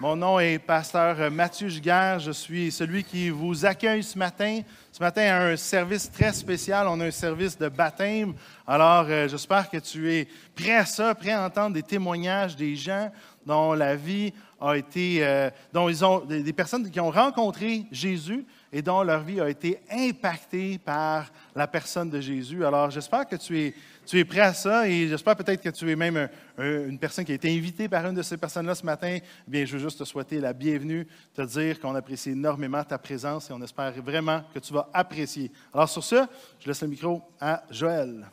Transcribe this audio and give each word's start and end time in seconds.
Mon 0.00 0.16
nom 0.16 0.40
est 0.40 0.58
pasteur 0.58 1.30
Mathieu 1.30 1.68
Giguère. 1.68 2.20
Je 2.20 2.30
suis 2.30 2.72
celui 2.72 3.04
qui 3.04 3.28
vous 3.28 3.66
accueille 3.66 4.02
ce 4.02 4.16
matin. 4.16 4.62
Ce 4.90 4.98
matin, 4.98 5.50
un 5.52 5.56
service 5.58 6.10
très 6.10 6.32
spécial. 6.32 6.86
On 6.88 6.98
a 7.00 7.04
un 7.04 7.10
service 7.10 7.58
de 7.58 7.68
baptême. 7.68 8.32
Alors, 8.66 9.04
euh, 9.10 9.28
j'espère 9.28 9.68
que 9.68 9.76
tu 9.76 10.10
es 10.10 10.26
prêt 10.54 10.76
à 10.76 10.86
ça, 10.86 11.14
prêt 11.14 11.32
à 11.32 11.44
entendre 11.44 11.74
des 11.74 11.82
témoignages 11.82 12.56
des 12.56 12.76
gens 12.76 13.12
dont 13.44 13.74
la 13.74 13.94
vie 13.94 14.32
a 14.58 14.74
été, 14.74 15.18
euh, 15.20 15.50
dont 15.70 15.90
ils 15.90 16.02
ont, 16.02 16.20
des 16.20 16.52
personnes 16.54 16.90
qui 16.90 16.98
ont 16.98 17.10
rencontré 17.10 17.84
Jésus 17.92 18.46
et 18.72 18.80
dont 18.80 19.02
leur 19.02 19.20
vie 19.20 19.38
a 19.38 19.50
été 19.50 19.80
impactée 19.90 20.78
par 20.78 21.26
la 21.54 21.66
personne 21.66 22.08
de 22.08 22.22
Jésus. 22.22 22.64
Alors, 22.64 22.90
j'espère 22.90 23.28
que 23.28 23.36
tu 23.36 23.58
es 23.58 23.74
tu 24.06 24.18
es 24.18 24.24
prêt 24.24 24.40
à 24.40 24.52
ça 24.52 24.88
et 24.88 25.06
j'espère 25.06 25.36
peut-être 25.36 25.62
que 25.62 25.68
tu 25.68 25.88
es 25.90 25.94
même 25.94 26.28
une 26.58 26.98
personne 26.98 27.24
qui 27.24 27.32
a 27.32 27.34
été 27.36 27.54
invitée 27.56 27.88
par 27.88 28.04
une 28.06 28.14
de 28.14 28.22
ces 28.22 28.36
personnes-là 28.36 28.74
ce 28.74 28.84
matin. 28.84 29.18
Bien, 29.46 29.64
je 29.64 29.76
veux 29.76 29.82
juste 29.82 29.98
te 29.98 30.04
souhaiter 30.04 30.40
la 30.40 30.52
bienvenue, 30.52 31.06
te 31.34 31.42
dire 31.42 31.78
qu'on 31.78 31.94
apprécie 31.94 32.30
énormément 32.30 32.82
ta 32.82 32.98
présence 32.98 33.50
et 33.50 33.52
on 33.52 33.62
espère 33.62 33.92
vraiment 34.02 34.42
que 34.52 34.58
tu 34.58 34.72
vas 34.72 34.88
apprécier. 34.92 35.52
Alors, 35.72 35.88
sur 35.88 36.02
ce, 36.02 36.26
je 36.58 36.66
laisse 36.66 36.82
le 36.82 36.88
micro 36.88 37.22
à 37.40 37.62
Joël. 37.70 38.26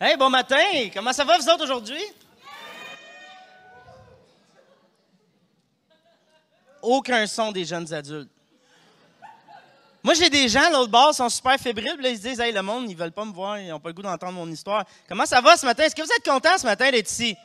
Hey, 0.00 0.16
bon 0.16 0.30
matin! 0.30 0.56
Comment 0.94 1.12
ça 1.12 1.24
va, 1.24 1.36
vous 1.36 1.48
autres, 1.48 1.64
aujourd'hui? 1.64 2.02
Aucun 6.80 7.26
son 7.26 7.52
des 7.52 7.64
jeunes 7.64 7.92
adultes. 7.92 8.30
Moi, 10.02 10.14
j'ai 10.14 10.30
des 10.30 10.48
gens, 10.48 10.70
l'autre 10.70 10.90
bord, 10.90 11.12
sont 11.14 11.28
super 11.28 11.58
fébriles. 11.58 11.96
Là, 11.98 12.10
ils 12.10 12.16
se 12.16 12.22
disent, 12.22 12.40
hey, 12.40 12.52
le 12.52 12.62
monde, 12.62 12.88
ils 12.88 12.96
veulent 12.96 13.12
pas 13.12 13.24
me 13.24 13.32
voir, 13.32 13.58
ils 13.58 13.68
n'ont 13.68 13.80
pas 13.80 13.88
le 13.88 13.94
goût 13.94 14.02
d'entendre 14.02 14.32
mon 14.32 14.48
histoire. 14.50 14.84
Comment 15.08 15.26
ça 15.26 15.40
va 15.40 15.56
ce 15.56 15.66
matin? 15.66 15.84
Est-ce 15.84 15.94
que 15.94 16.02
vous 16.02 16.12
êtes 16.16 16.24
content 16.24 16.56
ce 16.56 16.64
matin 16.64 16.90
d'être 16.90 17.10
ici? 17.10 17.36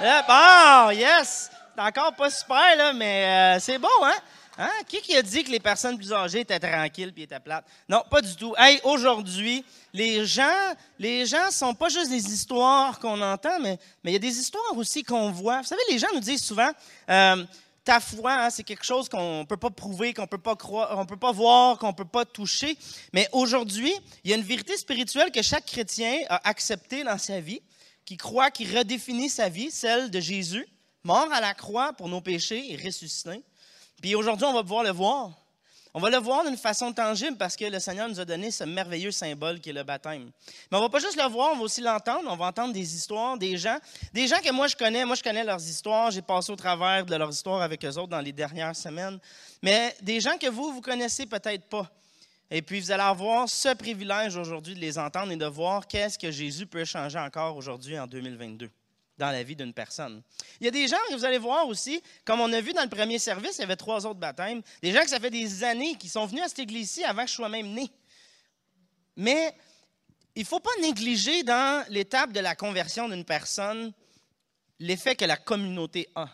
bon, 0.00 0.90
yes! 0.90 1.50
C'est 1.74 1.82
encore 1.82 2.12
pas 2.14 2.30
super, 2.30 2.76
là, 2.76 2.92
mais 2.92 3.56
euh, 3.56 3.60
c'est 3.60 3.78
bon, 3.78 3.88
hein? 4.02 4.16
hein? 4.58 4.70
Qui 4.88 5.16
a 5.16 5.22
dit 5.22 5.44
que 5.44 5.50
les 5.50 5.60
personnes 5.60 5.96
plus 5.96 6.12
âgées 6.12 6.40
étaient 6.40 6.58
tranquilles 6.58 7.12
et 7.16 7.22
étaient 7.22 7.38
plates? 7.38 7.64
Non, 7.88 8.02
pas 8.10 8.20
du 8.20 8.34
tout. 8.34 8.52
Hey, 8.58 8.80
aujourd'hui, 8.82 9.64
les 9.92 10.26
gens, 10.26 10.74
les 10.98 11.24
gens 11.24 11.52
sont 11.52 11.74
pas 11.74 11.88
juste 11.88 12.10
des 12.10 12.32
histoires 12.32 12.98
qu'on 12.98 13.22
entend, 13.22 13.60
mais 13.60 13.78
il 14.02 14.12
y 14.12 14.16
a 14.16 14.18
des 14.18 14.36
histoires 14.40 14.76
aussi 14.76 15.04
qu'on 15.04 15.30
voit. 15.30 15.58
Vous 15.58 15.68
savez, 15.68 15.82
les 15.88 16.00
gens 16.00 16.08
nous 16.12 16.20
disent 16.20 16.42
souvent, 16.42 16.70
euh, 17.08 17.44
ta 17.88 18.00
foi, 18.00 18.34
hein, 18.34 18.50
c'est 18.50 18.64
quelque 18.64 18.84
chose 18.84 19.08
qu'on 19.08 19.40
ne 19.40 19.44
peut 19.44 19.56
pas 19.56 19.70
prouver, 19.70 20.12
qu'on 20.12 20.22
ne 20.22 20.26
peut 20.26 20.36
pas 20.36 20.54
peut 20.56 21.16
pas 21.16 21.32
voir, 21.32 21.78
qu'on 21.78 21.86
ne 21.86 21.92
peut 21.92 22.04
pas 22.04 22.26
toucher. 22.26 22.76
Mais 23.14 23.26
aujourd'hui, 23.32 23.90
il 24.24 24.30
y 24.30 24.34
a 24.34 24.36
une 24.36 24.42
vérité 24.42 24.76
spirituelle 24.76 25.30
que 25.32 25.40
chaque 25.40 25.64
chrétien 25.64 26.18
a 26.28 26.46
acceptée 26.46 27.02
dans 27.02 27.16
sa 27.16 27.40
vie, 27.40 27.62
qui 28.04 28.18
croit, 28.18 28.50
qui 28.50 28.66
redéfinit 28.66 29.30
sa 29.30 29.48
vie, 29.48 29.70
celle 29.70 30.10
de 30.10 30.20
Jésus, 30.20 30.68
mort 31.02 31.32
à 31.32 31.40
la 31.40 31.54
croix 31.54 31.94
pour 31.94 32.10
nos 32.10 32.20
péchés 32.20 32.70
et 32.70 32.76
ressuscité. 32.76 33.42
Puis 34.02 34.14
aujourd'hui, 34.14 34.44
on 34.44 34.52
va 34.52 34.60
pouvoir 34.60 34.84
le 34.84 34.90
voir. 34.90 35.30
On 35.94 36.00
va 36.00 36.10
le 36.10 36.18
voir 36.18 36.44
d'une 36.44 36.56
façon 36.56 36.92
tangible 36.92 37.36
parce 37.36 37.56
que 37.56 37.64
le 37.64 37.78
Seigneur 37.80 38.08
nous 38.08 38.20
a 38.20 38.24
donné 38.24 38.50
ce 38.50 38.64
merveilleux 38.64 39.10
symbole 39.10 39.58
qui 39.60 39.70
est 39.70 39.72
le 39.72 39.82
baptême. 39.82 40.30
Mais 40.70 40.78
on 40.78 40.80
va 40.80 40.88
pas 40.88 40.98
juste 40.98 41.16
le 41.16 41.28
voir, 41.28 41.52
on 41.52 41.56
va 41.56 41.62
aussi 41.62 41.80
l'entendre. 41.80 42.28
On 42.30 42.36
va 42.36 42.46
entendre 42.46 42.72
des 42.72 42.94
histoires, 42.94 43.38
des 43.38 43.56
gens, 43.56 43.78
des 44.12 44.26
gens 44.26 44.38
que 44.38 44.52
moi 44.52 44.66
je 44.68 44.76
connais. 44.76 45.04
Moi, 45.04 45.16
je 45.16 45.22
connais 45.22 45.44
leurs 45.44 45.62
histoires. 45.62 46.10
J'ai 46.10 46.22
passé 46.22 46.52
au 46.52 46.56
travers 46.56 47.04
de 47.06 47.14
leurs 47.14 47.30
histoires 47.30 47.62
avec 47.62 47.84
eux 47.84 47.96
autres 47.96 48.08
dans 48.08 48.20
les 48.20 48.32
dernières 48.32 48.76
semaines. 48.76 49.18
Mais 49.62 49.96
des 50.02 50.20
gens 50.20 50.36
que 50.38 50.48
vous, 50.48 50.72
vous 50.72 50.80
connaissez 50.80 51.26
peut-être 51.26 51.66
pas. 51.68 51.90
Et 52.50 52.62
puis, 52.62 52.80
vous 52.80 52.90
allez 52.90 53.02
avoir 53.02 53.48
ce 53.48 53.74
privilège 53.74 54.36
aujourd'hui 54.36 54.74
de 54.74 54.80
les 54.80 54.98
entendre 54.98 55.32
et 55.32 55.36
de 55.36 55.46
voir 55.46 55.86
qu'est-ce 55.86 56.18
que 56.18 56.30
Jésus 56.30 56.66
peut 56.66 56.84
changer 56.84 57.18
encore 57.18 57.56
aujourd'hui 57.56 57.98
en 57.98 58.06
2022 58.06 58.70
dans 59.18 59.30
la 59.30 59.42
vie 59.42 59.56
d'une 59.56 59.74
personne. 59.74 60.22
Il 60.60 60.64
y 60.64 60.68
a 60.68 60.70
des 60.70 60.86
gens 60.86 60.96
que 61.08 61.14
vous 61.14 61.24
allez 61.24 61.38
voir 61.38 61.66
aussi, 61.66 62.02
comme 62.24 62.40
on 62.40 62.52
a 62.52 62.60
vu 62.60 62.72
dans 62.72 62.82
le 62.82 62.88
premier 62.88 63.18
service, 63.18 63.56
il 63.56 63.60
y 63.60 63.64
avait 63.64 63.76
trois 63.76 64.06
autres 64.06 64.20
baptêmes, 64.20 64.62
des 64.82 64.92
gens 64.92 65.02
que 65.02 65.10
ça 65.10 65.20
fait 65.20 65.30
des 65.30 65.64
années 65.64 65.96
qui 65.96 66.08
sont 66.08 66.26
venus 66.26 66.42
à 66.42 66.48
cette 66.48 66.60
église-ci 66.60 67.04
avant 67.04 67.24
que 67.24 67.30
je 67.30 67.34
sois 67.34 67.48
même 67.48 67.68
né. 67.72 67.90
Mais 69.16 69.54
il 70.34 70.42
ne 70.42 70.46
faut 70.46 70.60
pas 70.60 70.70
négliger 70.80 71.42
dans 71.42 71.84
l'étape 71.88 72.32
de 72.32 72.40
la 72.40 72.54
conversion 72.54 73.08
d'une 73.08 73.24
personne 73.24 73.92
l'effet 74.78 75.16
que 75.16 75.24
la 75.24 75.36
communauté 75.36 76.08
a. 76.14 76.28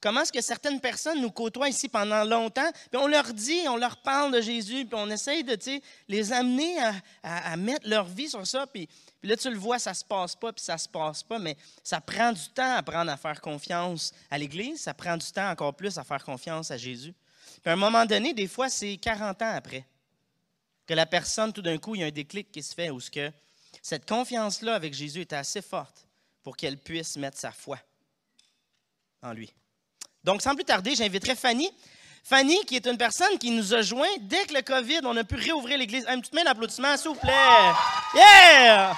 Comment 0.00 0.20
est-ce 0.20 0.32
que 0.32 0.40
certaines 0.40 0.80
personnes 0.80 1.20
nous 1.20 1.32
côtoient 1.32 1.68
ici 1.68 1.88
pendant 1.88 2.22
longtemps, 2.24 2.70
puis 2.90 3.00
on 3.00 3.08
leur 3.08 3.32
dit, 3.34 3.62
on 3.66 3.76
leur 3.76 3.96
parle 3.96 4.32
de 4.32 4.40
Jésus, 4.40 4.86
puis 4.86 4.94
on 4.94 5.10
essaye 5.10 5.42
de 5.42 5.58
les 6.08 6.32
amener 6.32 6.76
à, 7.22 7.56
mettre 7.56 7.88
leur 7.88 8.04
vie 8.04 8.28
sur 8.28 8.46
ça, 8.46 8.66
puis, 8.66 8.88
là 9.28 9.36
tu 9.36 9.50
le 9.50 9.56
vois, 9.56 9.78
ça 9.78 9.94
se 9.94 10.04
passe 10.04 10.34
pas, 10.34 10.52
puis 10.52 10.64
ça 10.64 10.78
se 10.78 10.88
passe 10.88 11.22
pas, 11.22 11.38
mais 11.38 11.56
ça 11.82 12.00
prend 12.00 12.32
du 12.32 12.48
temps 12.48 12.74
à 12.74 12.78
apprendre 12.78 13.10
à 13.10 13.16
faire 13.16 13.40
confiance 13.40 14.12
à 14.30 14.38
l'Église, 14.38 14.82
ça 14.82 14.94
prend 14.94 15.16
du 15.16 15.30
temps 15.30 15.50
encore 15.50 15.74
plus 15.74 15.98
à 15.98 16.04
faire 16.04 16.24
confiance 16.24 16.70
à 16.70 16.76
Jésus. 16.76 17.14
Puis 17.62 17.70
à 17.70 17.72
un 17.72 17.76
moment 17.76 18.04
donné, 18.04 18.34
des 18.34 18.48
fois, 18.48 18.68
c'est 18.68 18.96
40 18.96 19.42
ans 19.42 19.54
après 19.54 19.86
que 20.86 20.94
la 20.94 21.06
personne, 21.06 21.52
tout 21.52 21.62
d'un 21.62 21.78
coup, 21.78 21.94
il 21.94 22.00
y 22.00 22.04
a 22.04 22.06
un 22.06 22.10
déclic 22.10 22.50
qui 22.50 22.62
se 22.62 22.74
fait, 22.74 22.90
où 22.90 23.00
ce 23.00 23.10
que 23.10 23.30
cette 23.80 24.06
confiance-là 24.06 24.74
avec 24.74 24.94
Jésus 24.94 25.20
est 25.20 25.32
assez 25.32 25.62
forte 25.62 26.06
pour 26.42 26.56
qu'elle 26.56 26.76
puisse 26.76 27.16
mettre 27.16 27.38
sa 27.38 27.52
foi 27.52 27.78
en 29.22 29.32
lui. 29.32 29.52
Donc, 30.24 30.42
sans 30.42 30.54
plus 30.54 30.64
tarder, 30.64 30.94
j'inviterai 30.94 31.34
Fanny. 31.36 31.70
Fanny, 32.24 32.64
qui 32.66 32.76
est 32.76 32.86
une 32.86 32.96
personne 32.96 33.36
qui 33.38 33.50
nous 33.50 33.74
a 33.74 33.82
joints 33.82 34.06
dès 34.20 34.44
que 34.44 34.54
le 34.54 34.62
COVID, 34.62 35.00
on 35.04 35.16
a 35.16 35.24
pu 35.24 35.34
réouvrir 35.34 35.76
l'église. 35.76 36.04
Un 36.08 36.20
petit 36.20 36.34
main 36.34 36.44
d'applaudissement, 36.44 36.96
s'il 36.96 37.10
vous 37.10 37.16
plaît. 37.16 37.32
Yeah! 38.14 38.94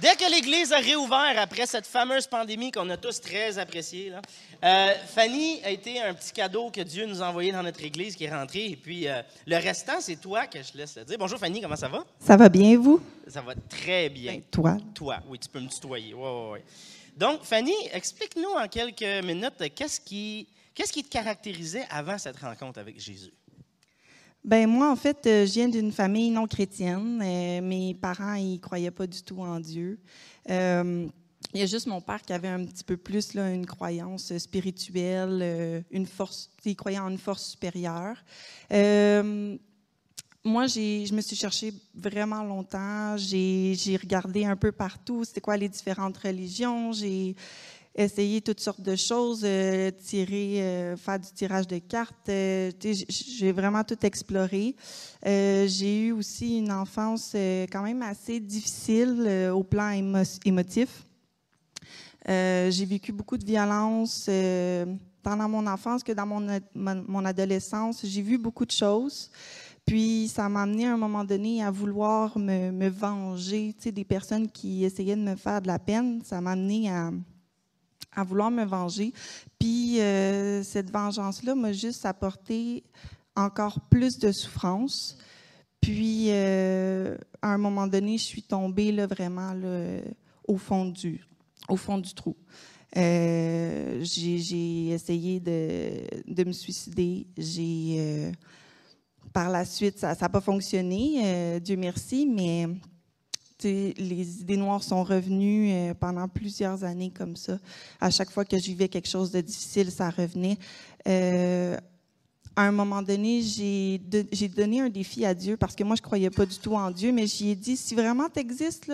Dès 0.00 0.16
que 0.16 0.30
l'Église 0.30 0.72
a 0.72 0.78
réouvert 0.78 1.34
après 1.36 1.66
cette 1.66 1.86
fameuse 1.86 2.26
pandémie 2.26 2.72
qu'on 2.72 2.88
a 2.88 2.96
tous 2.96 3.20
très 3.20 3.58
appréciée, 3.58 4.12
euh, 4.64 4.94
Fanny 5.14 5.60
a 5.62 5.70
été 5.70 6.00
un 6.00 6.14
petit 6.14 6.32
cadeau 6.32 6.70
que 6.70 6.80
Dieu 6.80 7.04
nous 7.04 7.22
a 7.22 7.26
envoyé 7.28 7.52
dans 7.52 7.62
notre 7.62 7.82
Église 7.84 8.16
qui 8.16 8.24
est 8.24 8.34
rentré. 8.34 8.64
Et 8.66 8.76
puis, 8.76 9.06
euh, 9.08 9.20
le 9.46 9.56
restant, 9.56 10.00
c'est 10.00 10.16
toi 10.16 10.46
que 10.46 10.58
je 10.62 10.78
laisse 10.78 10.96
le 10.96 11.04
dire. 11.04 11.18
Bonjour 11.18 11.38
Fanny, 11.38 11.60
comment 11.60 11.76
ça 11.76 11.88
va? 11.88 12.04
Ça 12.18 12.34
va 12.38 12.48
bien, 12.48 12.78
vous? 12.78 13.02
Ça 13.26 13.42
va 13.42 13.52
très 13.68 14.08
bien. 14.08 14.32
Ben, 14.32 14.42
toi? 14.50 14.78
Toi, 14.94 15.18
oui, 15.28 15.38
tu 15.38 15.50
peux 15.50 15.60
me 15.60 15.68
tutoyer. 15.68 16.14
Oui, 16.14 16.22
oui, 16.22 16.48
oui. 16.52 16.58
Donc, 17.20 17.42
Fanny, 17.42 17.74
explique-nous 17.92 18.48
en 18.48 18.66
quelques 18.66 19.22
minutes 19.22 19.74
qu'est-ce 19.74 20.00
qui, 20.00 20.48
te 20.74 21.08
caractérisait 21.10 21.84
avant 21.90 22.16
cette 22.16 22.38
rencontre 22.38 22.80
avec 22.80 22.98
Jésus? 22.98 23.34
Ben 24.42 24.66
moi, 24.66 24.90
en 24.90 24.96
fait, 24.96 25.26
euh, 25.26 25.44
je 25.44 25.52
viens 25.52 25.68
d'une 25.68 25.92
famille 25.92 26.30
non 26.30 26.46
chrétienne. 26.46 27.20
Euh, 27.22 27.60
mes 27.60 27.92
parents, 27.92 28.32
ils 28.32 28.58
croyaient 28.58 28.90
pas 28.90 29.06
du 29.06 29.22
tout 29.22 29.42
en 29.42 29.60
Dieu. 29.60 30.00
Euh, 30.48 31.06
il 31.52 31.60
y 31.60 31.62
a 31.62 31.66
juste 31.66 31.88
mon 31.88 32.00
père 32.00 32.22
qui 32.22 32.32
avait 32.32 32.48
un 32.48 32.64
petit 32.64 32.84
peu 32.84 32.96
plus 32.96 33.34
une 33.36 33.66
croyance 33.66 34.38
spirituelle, 34.38 35.84
une 35.90 36.06
force, 36.06 36.50
croyait 36.78 37.00
en 37.00 37.10
une 37.10 37.18
force 37.18 37.50
supérieure 37.50 38.16
moi, 40.44 40.66
je 40.66 41.12
me 41.14 41.20
suis 41.20 41.36
cherchée 41.36 41.72
vraiment 41.94 42.42
longtemps. 42.42 43.16
J'ai 43.16 43.98
regardé 44.00 44.44
un 44.44 44.56
peu 44.56 44.72
partout, 44.72 45.24
c'était 45.24 45.40
quoi 45.40 45.56
les 45.56 45.68
différentes 45.68 46.16
religions? 46.16 46.92
J'ai 46.92 47.34
essayé 47.94 48.40
toutes 48.40 48.60
sortes 48.60 48.80
de 48.80 48.96
choses, 48.96 49.42
euh, 49.44 49.90
tirer, 49.90 50.62
euh, 50.62 50.96
faire 50.96 51.18
du 51.18 51.28
tirage 51.32 51.66
de 51.66 51.78
cartes. 51.78 52.28
Euh, 52.28 52.70
j'ai 52.80 53.52
vraiment 53.52 53.84
tout 53.84 53.98
exploré. 54.02 54.74
J'ai 55.24 56.06
eu 56.06 56.12
aussi 56.12 56.58
une 56.58 56.72
enfance 56.72 57.32
quand 57.70 57.82
même 57.82 58.02
assez 58.02 58.40
difficile 58.40 59.50
au 59.52 59.62
plan 59.62 59.90
émotif. 60.44 61.04
J'ai 62.26 62.86
vécu 62.86 63.12
beaucoup 63.12 63.36
de 63.36 63.44
violence 63.44 64.30
pendant 65.22 65.48
mon 65.48 65.66
enfance 65.66 66.02
que 66.02 66.12
dans 66.12 66.26
mon, 66.26 66.60
mon 66.74 67.24
adolescence. 67.26 68.00
J'ai 68.04 68.22
vu 68.22 68.38
beaucoup 68.38 68.64
de 68.64 68.70
choses. 68.70 69.30
Puis 69.90 70.28
ça 70.28 70.48
m'a 70.48 70.62
amené 70.62 70.86
à 70.86 70.92
un 70.92 70.96
moment 70.96 71.24
donné 71.24 71.64
à 71.64 71.72
vouloir 71.72 72.38
me, 72.38 72.88
venger, 72.88 73.74
des 73.84 74.04
personnes 74.04 74.48
qui 74.48 74.84
essayaient 74.84 75.16
de 75.16 75.20
me 75.20 75.34
faire 75.34 75.60
de 75.60 75.66
la 75.66 75.80
peine. 75.80 76.22
Ça 76.22 76.40
m'a 76.40 76.52
amené 76.52 76.88
à, 76.92 77.10
vouloir 78.22 78.52
me 78.52 78.64
venger. 78.64 79.12
Puis 79.58 80.00
euh, 80.00 80.62
cette 80.62 80.92
vengeance-là 80.92 81.56
m'a 81.56 81.72
juste 81.72 82.06
apporté 82.06 82.84
encore 83.34 83.80
plus 83.90 84.20
de 84.20 84.30
souffrance. 84.30 85.18
Puis 85.80 86.26
euh, 86.28 87.16
à 87.42 87.48
un 87.48 87.58
moment 87.58 87.88
donné, 87.88 88.16
je 88.16 88.22
suis 88.22 88.44
tombée 88.44 88.92
là, 88.92 89.08
vraiment 89.08 89.56
au, 90.46 90.56
fond 90.56 90.84
du, 90.84 91.26
au 91.68 91.74
fond 91.74 91.98
du 91.98 92.14
trou. 92.14 92.36
Euh, 92.96 93.98
j'ai 94.02 94.90
essayé 94.90 95.40
de, 95.40 96.04
de, 96.32 96.44
me 96.44 96.52
suicider. 96.52 97.26
J'ai 97.36 98.30
par 99.32 99.48
la 99.50 99.64
suite, 99.64 99.98
ça 99.98 100.16
n'a 100.20 100.28
pas 100.28 100.40
fonctionné, 100.40 101.20
euh, 101.22 101.60
Dieu 101.60 101.76
merci, 101.76 102.26
mais 102.26 102.66
les 103.62 104.40
idées 104.40 104.56
noires 104.56 104.82
sont 104.82 105.04
revenues 105.04 105.70
euh, 105.70 105.94
pendant 105.94 106.26
plusieurs 106.28 106.82
années 106.82 107.10
comme 107.10 107.36
ça. 107.36 107.58
À 108.00 108.10
chaque 108.10 108.30
fois 108.30 108.44
que 108.44 108.58
je 108.58 108.64
vivais 108.64 108.88
quelque 108.88 109.08
chose 109.08 109.30
de 109.30 109.40
difficile, 109.40 109.90
ça 109.90 110.10
revenait. 110.10 110.56
Euh, 111.06 111.76
à 112.56 112.62
un 112.62 112.72
moment 112.72 113.02
donné, 113.02 113.42
j'ai 113.42 114.48
donné 114.48 114.80
un 114.80 114.88
défi 114.88 115.24
à 115.24 115.34
Dieu 115.34 115.56
parce 115.56 115.76
que 115.76 115.84
moi, 115.84 115.94
je 115.94 116.00
ne 116.00 116.06
croyais 116.06 116.30
pas 116.30 116.46
du 116.46 116.58
tout 116.58 116.74
en 116.74 116.90
Dieu, 116.90 117.12
mais 117.12 117.26
j'y 117.26 117.50
ai 117.50 117.54
dit, 117.54 117.76
si 117.76 117.94
vraiment 117.94 118.28
tu 118.28 118.40
existes, 118.40 118.92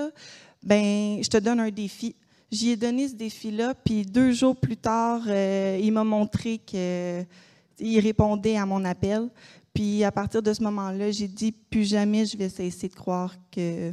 ben, 0.63 1.23
je 1.23 1.29
te 1.29 1.39
donne 1.39 1.61
un 1.61 1.71
défi. 1.71 2.15
J'y 2.51 2.71
ai 2.71 2.77
donné 2.77 3.09
ce 3.09 3.15
défi-là, 3.15 3.75
puis 3.75 4.05
deux 4.05 4.33
jours 4.33 4.55
plus 4.55 4.77
tard, 4.77 5.23
il 5.27 5.91
m'a 5.91 6.05
montré 6.05 6.59
qu'il 6.59 7.99
répondait 8.01 8.57
à 8.57 8.67
mon 8.67 8.85
appel. 8.85 9.29
Puis 9.77 10.05
à 10.05 10.11
partir 10.11 10.43
de 10.43 10.55
ce 10.55 10.63
moment-là, 10.63 11.11
j'ai 11.11 11.29
dit 11.29 11.53
plus 11.53 11.85
jamais 11.85 12.25
je 12.25 12.35
vais 12.39 12.49
cesser 12.49 12.89
de 12.89 12.95
croire 12.95 13.35
que, 13.53 13.93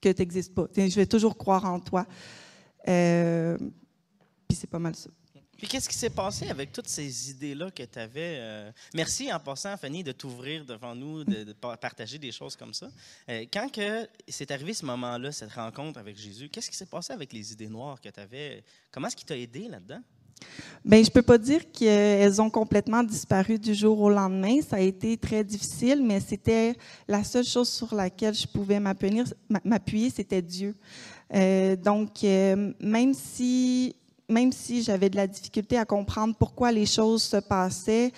que 0.00 0.08
tu 0.08 0.20
n'existes 0.20 0.52
pas. 0.52 0.66
Je 0.76 0.92
vais 0.96 1.06
toujours 1.06 1.38
croire 1.38 1.64
en 1.66 1.78
toi. 1.78 2.04
Euh, 2.88 3.56
puis 4.48 4.56
c'est 4.56 4.66
pas 4.66 4.80
mal 4.80 4.96
ça. 4.96 5.08
Puis 5.56 5.68
qu'est-ce 5.68 5.88
qui 5.88 5.94
s'est 5.94 6.10
passé 6.10 6.48
avec 6.48 6.72
toutes 6.72 6.88
ces 6.88 7.30
idées-là 7.30 7.70
que 7.70 7.84
tu 7.84 7.96
avais? 7.96 8.38
Euh? 8.38 8.72
Merci 8.92 9.32
en 9.32 9.38
passant, 9.38 9.76
Fanny, 9.76 10.02
de 10.02 10.10
t'ouvrir 10.10 10.64
devant 10.64 10.96
nous, 10.96 11.22
de, 11.22 11.52
partager 11.52 12.18
des 12.18 12.32
choses 12.32 12.56
comme 12.56 12.74
ça. 12.74 12.88
Euh, 13.28 13.44
quand 13.52 13.70
que 13.70 14.08
c'est 14.26 14.50
arrivé 14.50 14.74
ce 14.74 14.84
moment-là, 14.84 15.30
cette 15.30 15.52
rencontre 15.52 16.00
avec 16.00 16.16
Jésus, 16.16 16.48
qu'est-ce 16.48 16.70
qui 16.70 16.76
s'est 16.76 16.86
passé 16.86 17.12
avec 17.12 17.32
les 17.32 17.52
idées 17.52 17.68
noires 17.68 18.00
que 18.00 18.08
tu 18.08 18.18
avais? 18.18 18.64
Comment 18.90 19.06
est-ce 19.06 19.16
qu'il 19.16 19.26
t'a 19.26 19.38
aidé 19.38 19.68
là-dedans? 19.68 20.02
Bien, 20.84 21.02
je 21.02 21.10
peux 21.10 21.22
pas 21.22 21.38
dire 21.38 21.70
qu'elles 21.72 22.40
ont 22.40 22.50
complètement 22.50 23.02
disparu 23.02 23.58
du 23.58 23.74
jour 23.74 24.00
au 24.00 24.10
lendemain. 24.10 24.60
Ça 24.62 24.76
a 24.76 24.80
été 24.80 25.16
très 25.16 25.44
difficile, 25.44 26.02
mais 26.02 26.20
c'était 26.20 26.76
la 27.06 27.24
seule 27.24 27.44
chose 27.44 27.68
sur 27.68 27.94
laquelle 27.94 28.34
je 28.34 28.46
pouvais 28.46 28.80
m'appuyer, 28.80 30.10
c'était 30.10 30.42
Dieu. 30.42 30.74
Euh, 31.34 31.76
donc, 31.76 32.22
même 32.22 33.12
si 33.12 33.94
même 34.28 34.52
si 34.52 34.82
j'avais 34.82 35.08
de 35.08 35.16
la 35.16 35.26
difficulté 35.26 35.78
à 35.78 35.84
comprendre 35.84 36.34
pourquoi 36.38 36.70
les 36.70 36.86
choses 36.86 37.22
se 37.22 37.38
passaient, 37.38 38.12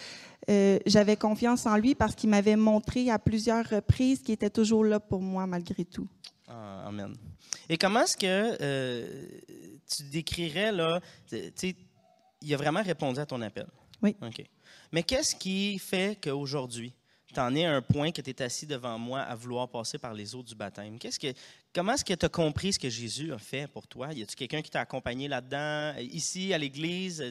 euh, 0.48 0.78
j'avais 0.86 1.16
confiance 1.16 1.66
en 1.66 1.76
lui 1.76 1.94
parce 1.94 2.14
qu'il 2.14 2.30
m'avait 2.30 2.56
montré 2.56 3.10
à 3.10 3.18
plusieurs 3.18 3.64
reprises 3.68 4.20
qu'il 4.22 4.34
était 4.34 4.50
toujours 4.50 4.84
là 4.84 4.98
pour 4.98 5.20
moi 5.20 5.46
malgré 5.46 5.84
tout. 5.84 6.08
Ah, 6.48 6.86
amen. 6.86 7.14
Et 7.68 7.76
comment 7.76 8.00
est-ce 8.00 8.16
que 8.16 8.56
euh, 8.60 9.26
tu 9.86 10.02
décrirais, 10.04 10.72
là, 10.72 11.00
tu 11.28 11.36
sais, 11.54 11.76
il 12.40 12.52
a 12.54 12.56
vraiment 12.56 12.82
répondu 12.82 13.20
à 13.20 13.26
ton 13.26 13.40
appel? 13.42 13.66
Oui. 14.02 14.16
OK. 14.22 14.44
Mais 14.92 15.02
qu'est-ce 15.02 15.34
qui 15.36 15.78
fait 15.78 16.18
qu'aujourd'hui, 16.22 16.92
tu 17.32 17.38
en 17.38 17.54
es 17.54 17.64
à 17.64 17.74
un 17.74 17.82
point 17.82 18.10
que 18.10 18.20
tu 18.20 18.30
es 18.30 18.42
assis 18.42 18.66
devant 18.66 18.98
moi 18.98 19.20
à 19.20 19.34
vouloir 19.34 19.68
passer 19.68 19.98
par 19.98 20.14
les 20.14 20.34
eaux 20.34 20.42
du 20.42 20.54
baptême? 20.54 20.98
Qu'est-ce 20.98 21.18
que, 21.18 21.32
Comment 21.72 21.92
est-ce 21.92 22.04
que 22.04 22.14
tu 22.14 22.26
as 22.26 22.28
compris 22.28 22.72
ce 22.72 22.80
que 22.80 22.88
Jésus 22.88 23.32
a 23.32 23.38
fait 23.38 23.68
pour 23.68 23.86
toi? 23.86 24.08
Y 24.08 24.22
a-t-il 24.22 24.34
quelqu'un 24.34 24.60
qui 24.60 24.70
t'a 24.70 24.80
accompagné 24.80 25.28
là-dedans, 25.28 25.94
ici, 26.00 26.52
à 26.52 26.58
l'Église? 26.58 27.22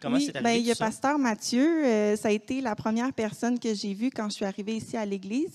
Comment 0.00 0.18
c'est 0.18 0.34
arrivé? 0.34 0.42
Ben, 0.42 0.58
il 0.58 0.64
y 0.64 0.72
a 0.72 0.74
Pasteur 0.74 1.18
Mathieu. 1.18 1.84
Euh, 1.84 2.16
ça 2.16 2.28
a 2.28 2.30
été 2.30 2.62
la 2.62 2.74
première 2.74 3.12
personne 3.12 3.58
que 3.58 3.74
j'ai 3.74 3.92
vue 3.92 4.10
quand 4.10 4.30
je 4.30 4.36
suis 4.36 4.44
arrivée 4.46 4.76
ici 4.76 4.96
à 4.96 5.04
l'Église. 5.04 5.50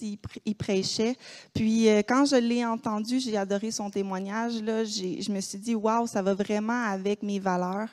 Il, 0.45 0.55
prêchait. 0.55 1.15
Puis, 1.51 1.89
euh, 1.89 2.03
quand 2.07 2.25
je 2.25 2.35
l'ai 2.35 2.63
entendu, 2.63 3.19
j'ai 3.19 3.35
adoré 3.35 3.71
son 3.71 3.89
témoignage. 3.89 4.61
Là, 4.61 4.83
je 4.83 5.31
me 5.31 5.41
suis 5.41 5.57
dit, 5.57 5.73
waouh, 5.73 6.05
ça 6.05 6.21
va 6.21 6.35
vraiment 6.35 6.83
avec 6.83 7.23
mes 7.23 7.39
valeurs. 7.39 7.89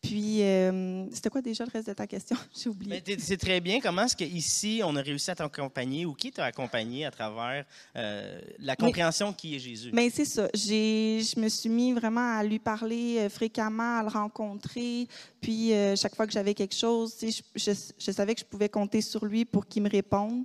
Puis, 0.00 0.42
euh, 0.42 1.10
c'était 1.10 1.28
quoi 1.28 1.42
déjà 1.42 1.64
le 1.64 1.70
reste 1.72 1.88
de 1.88 1.92
ta 1.92 2.06
question? 2.06 2.36
J'ai 2.56 2.70
oublié. 2.70 3.02
C'est 3.18 3.36
très 3.36 3.60
bien. 3.60 3.80
Comment 3.80 4.04
est-ce 4.04 4.14
qu'ici, 4.14 4.80
on 4.84 4.94
a 4.94 5.02
réussi 5.02 5.30
à 5.30 5.34
t'accompagner 5.34 6.06
ou 6.06 6.14
qui 6.14 6.30
t'a 6.30 6.44
accompagné 6.44 7.04
à 7.04 7.10
travers 7.10 7.64
euh, 7.96 8.40
la 8.60 8.76
compréhension 8.76 9.32
qui 9.32 9.56
est 9.56 9.58
Jésus? 9.58 9.90
Mais 9.92 10.08
c'est 10.10 10.24
ça. 10.24 10.48
Je 10.54 11.40
me 11.40 11.48
suis 11.48 11.68
mis 11.68 11.92
vraiment 11.92 12.38
à 12.38 12.44
lui 12.44 12.60
parler 12.60 13.18
euh, 13.18 13.28
fréquemment, 13.28 13.98
à 13.98 14.02
le 14.02 14.08
rencontrer. 14.08 15.08
Puis, 15.40 15.72
chaque 15.96 16.14
fois 16.14 16.26
que 16.26 16.32
j'avais 16.32 16.54
quelque 16.54 16.76
chose, 16.76 17.14
je, 17.20 17.72
je, 17.98 18.12
savais 18.12 18.34
que 18.34 18.40
je 18.40 18.46
pouvais 18.46 18.68
compter 18.68 19.00
sur 19.00 19.24
lui 19.24 19.44
pour 19.44 19.66
qu'il 19.66 19.82
me 19.82 19.90
réponde. 19.90 20.44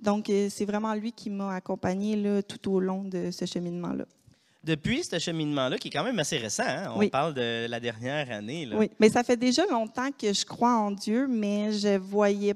Donc, 0.00 0.26
c'est 0.48 0.64
vraiment 0.64 0.94
lui 0.94 1.12
qui 1.12 1.28
m'a 1.28 1.54
accompagné 1.54 2.16
là, 2.16 2.42
tout 2.42 2.72
au 2.72 2.80
long 2.80 3.04
de 3.04 3.30
ce 3.30 3.46
cheminement-là 3.46 4.04
depuis 4.62 5.04
ce 5.04 5.18
cheminement-là, 5.18 5.78
qui 5.78 5.88
est 5.88 5.90
quand 5.90 6.04
même 6.04 6.18
assez 6.18 6.36
récent, 6.36 6.64
hein? 6.66 6.92
on 6.94 7.08
parle 7.08 7.34
de 7.34 7.66
la 7.68 7.80
dernière 7.80 8.30
année. 8.30 8.68
Oui, 8.74 8.90
mais 8.98 9.08
ça 9.08 9.22
fait 9.22 9.36
déjà 9.36 9.64
longtemps 9.66 10.10
que 10.10 10.32
je 10.32 10.44
crois 10.44 10.74
en 10.74 10.90
Dieu, 10.90 11.26
mais 11.28 11.72
je 11.72 11.96
voyais, 11.96 12.54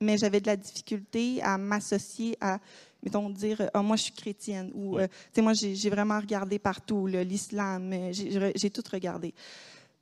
mais 0.00 0.16
j'avais 0.16 0.40
de 0.40 0.46
la 0.46 0.56
difficulté 0.56 1.42
à 1.42 1.58
m'associer 1.58 2.36
à, 2.40 2.58
mettons, 3.02 3.28
dire, 3.28 3.70
oh, 3.74 3.82
moi 3.82 3.96
je 3.96 4.04
suis 4.04 4.12
chrétienne, 4.12 4.70
ou, 4.74 4.98
euh, 4.98 5.06
tu 5.06 5.14
sais, 5.34 5.42
moi 5.42 5.52
j'ai 5.52 5.90
vraiment 5.90 6.18
regardé 6.18 6.58
partout, 6.58 7.06
l'islam, 7.06 7.92
euh, 7.92 8.12
j'ai 8.54 8.70
tout 8.70 8.84
regardé. 8.90 9.34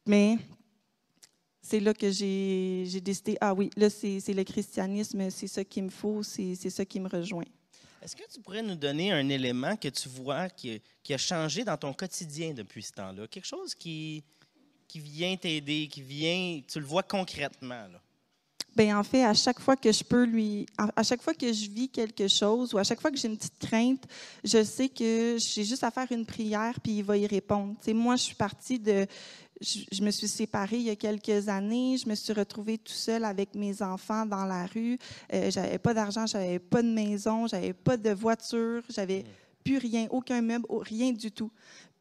Mais 0.07 0.39
c'est 1.61 1.81
là 1.81 1.95
que 1.95 2.11
j'ai 2.11 3.01
décidé, 3.01 3.37
ah 3.41 3.55
oui, 3.55 3.71
là 3.77 3.91
c'est 3.91 4.21
le 4.29 4.45
christianisme, 4.45 5.31
c'est 5.31 5.49
ça 5.49 5.65
qu'il 5.65 5.85
me 5.85 5.91
faut, 5.91 6.23
c'est 6.23 6.71
ça 6.71 6.85
qui 6.85 7.01
me 7.01 7.09
rejoint. 7.09 7.45
Est-ce 8.05 8.15
que 8.15 8.31
tu 8.31 8.39
pourrais 8.39 8.61
nous 8.61 8.75
donner 8.75 9.13
un 9.13 9.27
élément 9.31 9.77
que 9.77 9.89
tu 9.89 10.11
vois 10.11 10.51
qui, 10.51 10.83
a 11.09 11.17
changé 11.17 11.65
dans 11.65 11.79
ton 11.79 11.95
quotidien 11.95 12.53
depuis 12.53 12.83
ce 12.83 12.93
temps-là? 12.93 13.27
Quelque 13.29 13.47
chose 13.47 13.75
qui, 13.75 14.23
qui 14.87 15.01
vient 15.01 15.35
t'aider, 15.37 15.89
qui 15.89 16.03
vient, 16.03 16.61
tu 16.69 16.81
le 16.81 16.85
vois 16.85 17.03
concrètement. 17.03 17.89
Là. 17.89 18.04
Bien, 18.77 18.99
en 18.99 19.05
fait, 19.05 19.23
à 19.23 19.35
chaque 19.35 19.61
fois 19.61 19.77
que 19.77 19.93
je 19.93 20.03
peux 20.03 20.25
lui, 20.25 20.67
à 20.97 21.03
chaque 21.05 21.23
fois 21.23 21.33
que 21.33 21.53
je 21.53 21.71
vis 21.71 21.89
quelque 21.89 22.27
chose 22.27 22.75
ou 22.75 22.79
à 22.79 22.83
chaque 22.83 23.01
fois 23.01 23.13
que 23.13 23.17
j'ai 23.17 23.29
une 23.29 23.37
petite 23.37 23.59
crainte, 23.59 24.03
je 24.43 24.65
sais 24.65 24.89
que 24.89 25.37
j'ai 25.39 25.63
juste 25.63 25.85
à 25.85 25.93
faire 25.93 26.11
une 26.11 26.27
prière 26.27 26.81
puis 26.81 26.99
il 26.99 27.05
va 27.05 27.17
y 27.17 27.27
répondre. 27.27 27.75
Moi, 27.89 28.17
je 28.17 28.23
suis 28.23 28.35
partie 28.35 28.81
de, 28.81 29.07
je, 29.61 30.03
me 30.03 30.11
suis 30.11 30.29
séparée 30.29 30.77
il 30.77 30.83
y 30.83 30.91
a 30.91 30.97
quelques 30.97 31.49
années. 31.49 31.97
Je 31.97 32.09
me 32.09 32.15
suis 32.15 32.33
retrouvée 32.33 32.79
tout 32.79 32.93
seule 32.93 33.25
avec 33.25 33.55
mes 33.55 33.83
enfants 33.83 34.27
dans 34.27 34.45
la 34.45 34.67
rue. 34.67 34.99
Euh, 35.33 35.51
j'avais 35.51 35.79
pas 35.79 35.95
d'argent, 35.95 36.27
j'avais 36.27 36.59
pas 36.59 36.83
de 36.83 36.89
maison, 36.89 37.47
j'avais 37.47 37.73
pas 37.73 37.97
de 37.97 38.11
voiture, 38.11 38.83
j'avais 38.89 39.21
hmm. 39.21 39.63
plus 39.63 39.79
rien, 39.79 40.07
aucun 40.11 40.41
meuble, 40.43 40.67
rien 40.69 41.13
du 41.13 41.31
tout. 41.31 41.51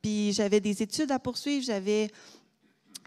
Puis 0.01 0.33
j'avais 0.33 0.59
des 0.59 0.81
études 0.81 1.11
à 1.11 1.19
poursuivre, 1.19 1.63
j'avais 1.63 2.09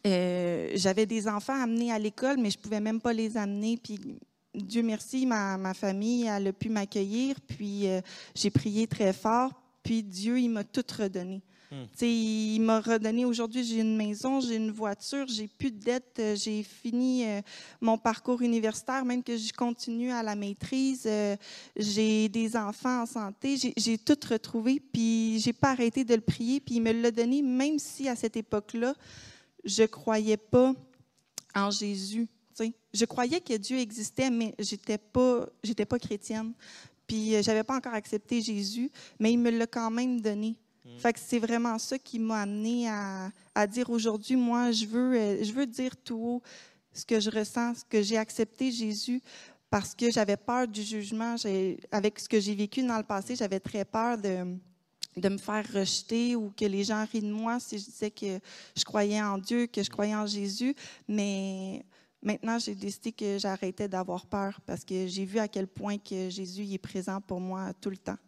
euh, 0.06 0.70
j'avais 0.74 1.06
des 1.06 1.28
enfants 1.28 1.54
à 1.54 1.62
amener 1.62 1.92
à 1.92 1.98
l'école, 1.98 2.38
mais 2.38 2.50
je 2.50 2.58
pouvais 2.58 2.80
même 2.80 3.00
pas 3.00 3.12
les 3.12 3.36
amener. 3.36 3.76
Puis 3.76 3.98
Dieu 4.54 4.82
merci, 4.82 5.26
ma, 5.26 5.56
ma 5.56 5.74
famille 5.74 6.26
elle 6.26 6.48
a 6.48 6.52
pu 6.52 6.68
m'accueillir. 6.68 7.36
Puis 7.46 7.86
euh, 7.86 8.00
j'ai 8.34 8.50
prié 8.50 8.86
très 8.86 9.12
fort. 9.12 9.52
Puis 9.82 10.02
Dieu, 10.02 10.40
il 10.40 10.48
m'a 10.48 10.64
tout 10.64 10.84
redonné. 10.98 11.42
Hmm. 11.70 11.84
Il 12.00 12.60
m'a 12.60 12.80
redonné 12.80 13.24
aujourd'hui, 13.24 13.64
j'ai 13.64 13.80
une 13.80 13.96
maison, 13.96 14.40
j'ai 14.40 14.54
une 14.54 14.70
voiture, 14.70 15.26
j'ai 15.26 15.48
plus 15.48 15.72
de 15.72 15.78
dettes, 15.78 16.16
euh, 16.20 16.36
j'ai 16.36 16.62
fini 16.62 17.26
euh, 17.26 17.40
mon 17.80 17.98
parcours 17.98 18.40
universitaire, 18.42 19.04
même 19.04 19.22
que 19.22 19.36
je 19.36 19.52
continue 19.52 20.12
à 20.12 20.22
la 20.22 20.36
maîtrise, 20.36 21.04
euh, 21.06 21.36
j'ai 21.76 22.28
des 22.28 22.56
enfants 22.56 23.02
en 23.02 23.06
santé, 23.06 23.56
j'ai 23.76 23.98
tout 23.98 24.18
retrouvé, 24.30 24.80
puis 24.92 25.40
j'ai 25.40 25.52
pas 25.52 25.70
arrêté 25.70 26.04
de 26.04 26.14
le 26.14 26.20
prier, 26.20 26.60
puis 26.60 26.76
il 26.76 26.82
me 26.82 26.92
l'a 26.92 27.10
donné, 27.10 27.42
même 27.42 27.80
si 27.80 28.08
à 28.08 28.14
cette 28.14 28.36
époque-là, 28.36 28.94
je 29.66 29.82
croyais 29.82 30.36
pas 30.36 30.74
en 31.54 31.70
Jésus. 31.70 32.28
Je 32.94 33.04
croyais 33.04 33.40
que 33.40 33.54
Dieu 33.54 33.78
existait, 33.78 34.30
mais 34.30 34.54
j'étais 34.58 34.96
pas, 34.96 35.46
j'étais 35.62 35.84
pas 35.84 35.98
chrétienne. 35.98 36.54
Puis 37.06 37.42
j'avais 37.42 37.62
pas 37.62 37.76
encore 37.76 37.92
accepté 37.92 38.40
Jésus, 38.40 38.90
mais 39.20 39.32
il 39.32 39.38
me 39.38 39.50
l'a 39.50 39.66
quand 39.66 39.90
même 39.90 40.20
donné. 40.20 40.56
Mm. 40.84 40.98
Fait 40.98 41.12
que 41.12 41.20
c'est 41.20 41.38
vraiment 41.38 41.78
ça 41.78 41.98
qui 41.98 42.18
m'a 42.18 42.40
amené 42.42 42.88
à, 42.88 43.66
dire 43.66 43.90
aujourd'hui, 43.90 44.36
moi, 44.36 44.72
je 44.72 44.86
veux, 44.86 45.14
euh, 45.14 45.44
je 45.44 45.52
veux 45.52 45.66
dire 45.66 45.96
tout 45.96 46.16
haut 46.16 46.42
ce 46.92 47.04
que 47.04 47.20
je 47.20 47.30
ressens, 47.30 47.74
ce 47.80 47.84
que 47.84 48.00
j'ai 48.00 48.16
accepté 48.16 48.72
Jésus 48.72 49.20
parce 49.68 49.94
que 49.94 50.10
j'avais 50.10 50.36
peur 50.36 50.66
du 50.66 50.82
jugement. 50.82 51.36
Avec 51.90 52.18
ce 52.18 52.28
que 52.28 52.40
j'ai 52.40 52.54
vécu 52.54 52.82
dans 52.82 52.96
le 52.96 53.02
passé, 53.02 53.36
j'avais 53.36 53.60
très 53.60 53.84
peur 53.84 54.16
de, 54.16 54.56
de 55.16 55.28
me 55.30 55.38
faire 55.38 55.64
rejeter 55.72 56.36
ou 56.36 56.52
que 56.54 56.66
les 56.66 56.84
gens 56.84 57.06
rient 57.10 57.22
de 57.22 57.32
moi 57.32 57.58
si 57.58 57.78
je 57.78 57.84
disais 57.84 58.10
que 58.10 58.38
je 58.76 58.84
croyais 58.84 59.22
en 59.22 59.38
Dieu, 59.38 59.66
que 59.66 59.82
je 59.82 59.88
croyais 59.88 60.14
en 60.14 60.26
Jésus. 60.26 60.74
Mais 61.08 61.84
maintenant, 62.22 62.58
j'ai 62.58 62.74
décidé 62.74 63.12
que 63.12 63.38
j'arrêtais 63.38 63.88
d'avoir 63.88 64.26
peur 64.26 64.60
parce 64.66 64.84
que 64.84 65.06
j'ai 65.06 65.24
vu 65.24 65.38
à 65.38 65.48
quel 65.48 65.66
point 65.66 65.96
que 65.96 66.28
Jésus 66.28 66.70
est 66.70 66.78
présent 66.78 67.20
pour 67.20 67.40
moi 67.40 67.72
tout 67.80 67.90
le 67.90 67.96
temps. 67.96 68.18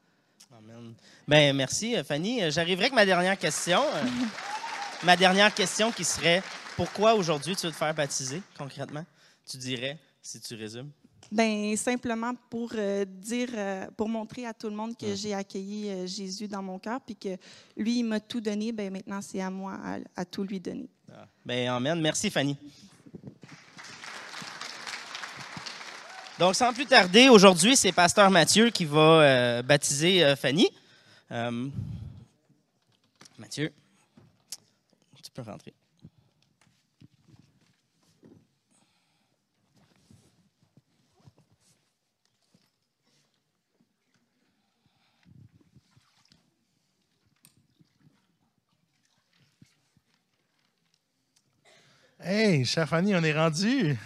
Amen. 0.56 0.94
Ben, 1.26 1.54
merci, 1.54 1.94
euh, 1.94 2.02
Fanny. 2.02 2.42
Euh, 2.42 2.50
j'arriverai 2.50 2.86
avec 2.86 2.94
ma 2.94 3.04
dernière 3.04 3.38
question. 3.38 3.82
Euh, 3.82 4.04
ma 5.04 5.16
dernière 5.16 5.52
question 5.54 5.92
qui 5.92 6.04
serait 6.04 6.42
pourquoi 6.74 7.14
aujourd'hui 7.14 7.54
tu 7.54 7.66
veux 7.66 7.72
te 7.72 7.76
faire 7.76 7.94
baptiser 7.94 8.40
concrètement? 8.56 9.04
Tu 9.46 9.58
dirais, 9.58 9.98
si 10.22 10.40
tu 10.40 10.54
résumes. 10.54 10.90
Ben 11.30 11.76
simplement 11.76 12.32
pour 12.48 12.72
dire, 13.06 13.50
pour 13.96 14.08
montrer 14.08 14.46
à 14.46 14.54
tout 14.54 14.68
le 14.68 14.74
monde 14.74 14.96
que 14.96 15.14
j'ai 15.14 15.34
accueilli 15.34 16.06
Jésus 16.06 16.48
dans 16.48 16.62
mon 16.62 16.78
cœur, 16.78 17.00
puis 17.00 17.16
que 17.16 17.36
lui 17.76 17.98
il 17.98 18.04
m'a 18.04 18.18
tout 18.18 18.40
donné. 18.40 18.72
Ben 18.72 18.90
maintenant 18.90 19.20
c'est 19.20 19.40
à 19.40 19.50
moi 19.50 19.78
à, 20.16 20.24
tout 20.24 20.42
lui 20.42 20.58
donner. 20.58 20.88
Ah. 21.12 21.26
Ben 21.44 21.68
amen. 21.68 22.00
Merci 22.00 22.30
Fanny. 22.30 22.56
Donc, 26.38 26.54
sans 26.54 26.72
plus 26.72 26.86
tarder, 26.86 27.28
aujourd'hui, 27.28 27.76
c'est 27.76 27.90
Pasteur 27.90 28.30
Mathieu 28.30 28.70
qui 28.70 28.84
va 28.84 29.00
euh, 29.00 29.62
baptiser 29.62 30.24
euh, 30.24 30.36
Fanny. 30.36 30.70
Euh, 31.32 31.68
Mathieu, 33.36 33.72
tu 35.20 35.32
peux 35.32 35.42
rentrer. 35.42 35.74
Hey, 52.20 52.64
chère 52.64 52.88
Fanny, 52.88 53.14
on 53.14 53.22
est 53.22 53.32
rendu. 53.32 53.96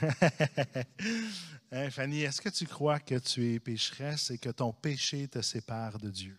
Fanny, 1.90 2.20
est-ce 2.20 2.42
que 2.42 2.50
tu 2.50 2.66
crois 2.66 2.98
que 2.98 3.14
tu 3.14 3.54
es 3.54 3.58
pécheresse 3.58 4.30
et 4.30 4.36
que 4.36 4.50
ton 4.50 4.70
péché 4.70 5.26
te 5.28 5.40
sépare 5.40 5.98
de 5.98 6.10
Dieu? 6.10 6.36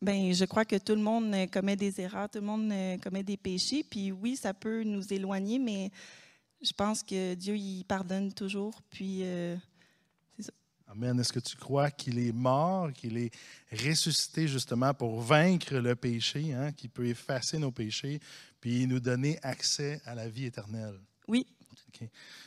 Ben, 0.00 0.32
je 0.32 0.44
crois 0.44 0.64
que 0.64 0.76
tout 0.76 0.94
le 0.94 1.02
monde 1.02 1.34
euh, 1.34 1.48
commet 1.48 1.74
des 1.74 2.00
erreurs, 2.00 2.30
tout 2.30 2.38
le 2.38 2.46
monde 2.46 2.70
euh, 2.70 2.96
commet 2.98 3.24
des 3.24 3.36
péchés. 3.36 3.82
Puis 3.82 4.12
oui, 4.12 4.36
ça 4.36 4.54
peut 4.54 4.84
nous 4.84 5.12
éloigner, 5.12 5.58
mais 5.58 5.90
je 6.62 6.72
pense 6.72 7.02
que 7.02 7.34
Dieu, 7.34 7.56
il 7.56 7.82
pardonne 7.84 8.32
toujours. 8.32 8.80
Puis 8.88 9.22
euh, 9.22 9.56
Amen. 10.90 11.20
Est-ce 11.20 11.32
que 11.32 11.40
tu 11.40 11.56
crois 11.56 11.90
qu'il 11.90 12.18
est 12.18 12.32
mort, 12.32 12.92
qu'il 12.92 13.18
est 13.18 13.30
ressuscité 13.70 14.48
justement 14.48 14.94
pour 14.94 15.20
vaincre 15.20 15.74
le 15.76 15.94
péché, 15.94 16.54
hein, 16.54 16.72
qui 16.72 16.88
peut 16.88 17.06
effacer 17.06 17.58
nos 17.58 17.70
péchés, 17.70 18.20
puis 18.60 18.86
nous 18.86 18.98
donner 19.00 19.38
accès 19.42 20.00
à 20.04 20.14
la 20.14 20.28
vie 20.28 20.46
éternelle? 20.46 20.98
oui. 21.26 21.46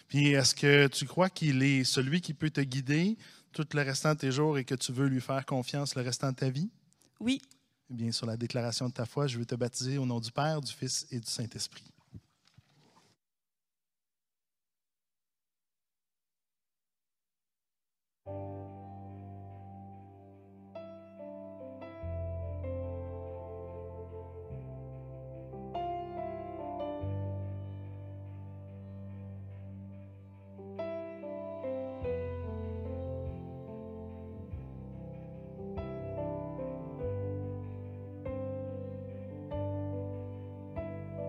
Puis 0.08 0.30
est-ce 0.30 0.56
que 0.56 0.88
tu 0.88 1.06
crois 1.06 1.30
qu'il 1.30 1.62
est 1.62 1.84
celui 1.84 2.22
qui 2.22 2.34
peut 2.34 2.50
te 2.50 2.62
guider 2.62 3.18
tout 3.52 3.68
le 3.74 3.82
restant 3.82 4.14
de 4.14 4.20
tes 4.20 4.32
jours 4.32 4.58
et 4.58 4.64
que 4.64 4.76
tu 4.76 4.92
veux 4.94 5.08
lui 5.08 5.20
faire 5.20 5.46
confiance 5.46 5.96
le 5.96 6.04
restant 6.04 6.32
de 6.32 6.36
ta 6.36 6.50
vie? 6.50 6.70
oui, 7.20 7.42
Eh 7.90 7.94
bien, 7.94 8.12
sur 8.12 8.26
la 8.26 8.38
déclaration 8.38 8.88
de 8.88 8.94
ta 8.94 9.06
foi, 9.06 9.28
je 9.28 9.38
veux 9.38 9.46
te 9.46 9.56
baptiser 9.56 9.98
au 9.98 10.06
nom 10.06 10.20
du 10.20 10.32
Père, 10.32 10.62
du 10.62 10.72
Fils 10.72 11.06
et 11.12 11.20
du 11.20 11.28
Saint-Esprit. 11.30 11.84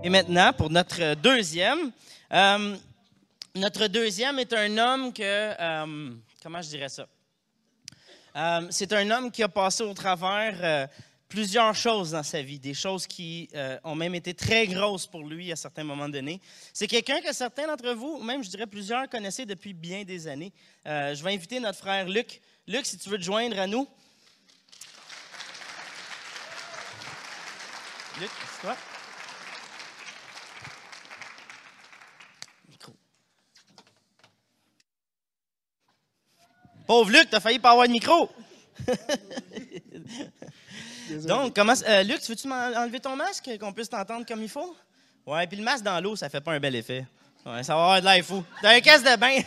Et 0.05 0.11
maintenant, 0.11 0.53
pour 0.53 0.69
notre 0.69 1.15
deuxième, 1.15 1.93
euh, 2.33 2.77
notre 3.55 3.87
deuxième 3.87 4.41
est 4.41 4.53
un 4.53 4.77
homme 4.77 5.13
que, 5.13 5.23
euh, 5.23 6.11
comment 6.43 6.61
je 6.61 6.69
dirais 6.69 6.89
ça? 6.89 7.07
Euh, 8.35 8.67
c'est 8.71 8.93
un 8.93 9.11
homme 9.11 9.31
qui 9.31 9.43
a 9.43 9.49
passé 9.49 9.83
au 9.83 9.95
travers 9.95 10.57
euh, 10.63 10.87
plusieurs 11.29 11.75
choses 11.75 12.13
dans 12.13 12.23
sa 12.23 12.43
vie, 12.43 12.59
des 12.59 12.75
choses 12.75 13.07
qui 13.07 13.49
euh, 13.55 13.79
ont 13.85 13.95
même 13.95 14.15
été 14.15 14.35
très 14.35 14.67
grosses 14.67 15.07
pour 15.07 15.23
lui 15.23 15.53
à 15.53 15.57
certains 15.57 15.85
moments 15.85 16.09
donnés. 16.09 16.41
C'est 16.73 16.87
quelqu'un 16.87 17.21
que 17.21 17.33
certains 17.33 17.67
d'entre 17.67 17.93
vous, 17.93 18.23
même 18.23 18.43
je 18.43 18.51
dirais 18.51 18.67
plusieurs, 18.67 19.09
connaissaient 19.09 19.47
depuis 19.47 19.75
bien 19.75 20.05
des 20.05 20.27
années. 20.27 20.53
Je 20.85 21.23
vais 21.23 21.35
inviter 21.35 21.61
notre 21.61 21.79
frère 21.79 22.09
Luc. 22.09 22.41
Luc, 22.67 22.87
si 22.87 22.99
tu 22.99 23.09
veux 23.09 23.19
te 23.19 23.25
joindre 23.25 23.59
à 23.59 23.67
nous. 23.67 23.87
Luc, 28.21 28.31
c'est 28.55 28.61
toi. 28.63 28.77
Pauvre 36.87 37.11
Luc, 37.11 37.29
t'as 37.31 37.41
failli 37.41 37.59
pas 37.59 37.71
avoir 37.71 37.87
de 37.87 37.93
micro. 37.93 38.31
Donc, 41.27 41.55
comment, 41.55 41.75
euh, 41.87 42.03
Luc, 42.03 42.21
tu 42.21 42.33
veux-tu 42.33 42.51
enlever 42.51 43.01
ton 43.01 43.17
masque, 43.17 43.51
qu'on 43.61 43.73
puisse 43.73 43.89
t'entendre 43.91 44.27
comme 44.27 44.43
il 44.43 44.49
faut? 44.49 44.75
Ouais, 45.27 45.47
puis 45.47 45.57
le 45.57 45.65
masque 45.65 45.85
dans 45.85 46.01
l'eau, 46.01 46.17
ça 46.17 46.29
fait 46.29 46.41
pas 46.41 46.53
un 46.53 46.61
bel 46.61 46.75
effet. 46.75 47.05
Ouais, 47.45 47.63
ça 47.63 47.75
va 47.75 47.83
avoir 47.83 48.01
de 48.01 48.07
l'air 48.07 48.25
fou. 48.25 48.43
T'as 48.61 48.77
un 48.77 48.81
caisse 48.81 49.03
de 49.03 49.17
bain. 49.17 49.39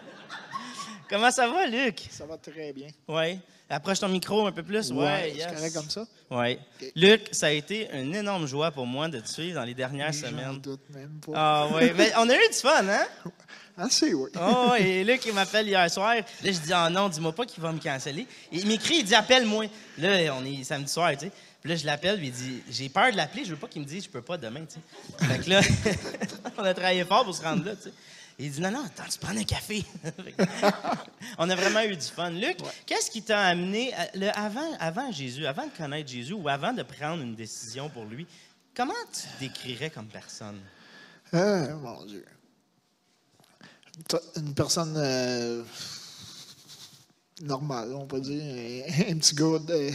comment 1.08 1.30
ça 1.30 1.48
va, 1.48 1.66
Luc? 1.66 2.06
Ça 2.10 2.26
va 2.26 2.36
très 2.36 2.72
bien. 2.72 2.88
Ouais. 3.08 3.38
Approche 3.68 3.98
ton 3.98 4.08
micro 4.08 4.46
un 4.46 4.52
peu 4.52 4.62
plus. 4.62 4.92
Ouais, 4.92 5.32
yes. 5.32 5.46
correct 5.46 5.74
comme 5.74 5.90
ça? 5.90 6.06
Ouais. 6.30 6.58
Luc, 6.94 7.28
ça 7.32 7.46
a 7.46 7.50
été 7.50 7.88
une 7.92 8.14
énorme 8.14 8.46
joie 8.46 8.70
pour 8.70 8.86
moi 8.86 9.08
de 9.08 9.18
te 9.18 9.28
suivre 9.28 9.56
dans 9.56 9.64
les 9.64 9.74
dernières 9.74 10.14
semaines. 10.14 10.60
doute 10.60 10.88
même 10.90 11.18
pas. 11.26 11.32
Ah 11.34 11.68
oui, 11.74 11.90
mais 11.96 12.12
on 12.16 12.28
a 12.28 12.34
eu 12.34 12.48
du 12.48 12.58
fun, 12.58 12.86
hein? 12.88 13.06
Assez, 13.78 14.14
oui. 14.14 14.30
Oh, 14.40 14.72
et 14.78 15.04
Luc, 15.04 15.20
il 15.26 15.34
m'appelle 15.34 15.66
hier 15.66 15.90
soir. 15.90 16.14
Là, 16.14 16.22
je 16.42 16.50
dis, 16.50 16.72
ah 16.72 16.88
non, 16.88 17.08
dis-moi 17.08 17.32
pas 17.32 17.44
qu'il 17.44 17.62
va 17.62 17.72
me 17.72 17.80
canceller. 17.80 18.26
Et 18.52 18.58
il 18.58 18.66
m'écrit, 18.66 18.98
il 18.98 19.04
dit, 19.04 19.14
appelle-moi. 19.14 19.66
Là, 19.98 20.34
on 20.34 20.44
est 20.44 20.64
samedi 20.64 20.90
soir, 20.90 21.10
tu 21.12 21.26
sais. 21.26 21.32
Puis 21.60 21.70
là, 21.70 21.76
je 21.76 21.84
l'appelle, 21.84 22.16
puis 22.18 22.28
il 22.28 22.32
dit, 22.32 22.62
j'ai 22.70 22.88
peur 22.88 23.10
de 23.10 23.16
l'appeler, 23.16 23.44
je 23.44 23.50
veux 23.50 23.56
pas 23.56 23.66
qu'il 23.66 23.82
me 23.82 23.86
dise, 23.86 24.04
je 24.04 24.08
peux 24.08 24.22
pas 24.22 24.38
demain, 24.38 24.64
tu 24.64 24.76
sais. 24.76 25.26
Fait 25.26 25.44
que 25.44 25.50
là, 25.50 25.60
on 26.56 26.62
a 26.62 26.72
travaillé 26.72 27.04
fort 27.04 27.24
pour 27.24 27.34
se 27.34 27.42
rendre 27.42 27.64
là, 27.64 27.74
tu 27.74 27.82
sais. 27.82 27.92
Il 28.38 28.50
dit, 28.52 28.60
non, 28.60 28.70
non, 28.70 28.84
attends, 28.84 29.08
tu 29.10 29.18
prends 29.18 29.34
un 29.36 29.44
café. 29.44 29.82
On 31.38 31.48
a 31.48 31.56
vraiment 31.56 31.80
eu 31.82 31.96
du 31.96 32.02
fun. 32.06 32.30
Luc, 32.30 32.58
qu'est-ce 32.84 33.10
qui 33.10 33.22
t'a 33.22 33.40
amené, 33.40 33.94
à- 33.94 34.10
le- 34.14 34.38
avant, 34.38 34.76
avant 34.78 35.10
Jésus, 35.10 35.46
avant 35.46 35.64
de 35.66 35.70
connaître 35.70 36.10
Jésus 36.10 36.34
ou 36.34 36.46
avant 36.48 36.74
de 36.74 36.82
prendre 36.82 37.22
une 37.22 37.34
décision 37.34 37.88
pour 37.88 38.04
lui, 38.04 38.26
comment 38.76 38.92
tu 39.10 39.22
te 39.22 39.40
décrirais 39.40 39.88
comme 39.88 40.08
personne? 40.08 40.60
Ah, 41.32 41.68
mon 41.76 42.04
Dieu. 42.04 42.26
Une 44.36 44.52
personne 44.52 44.94
euh, 44.98 45.64
normale, 47.40 47.94
on 47.94 48.06
peut 48.06 48.20
dire. 48.20 48.84
Un, 49.08 49.12
un 49.14 49.18
petit 49.18 49.34
gars 49.34 49.58
de- 49.58 49.90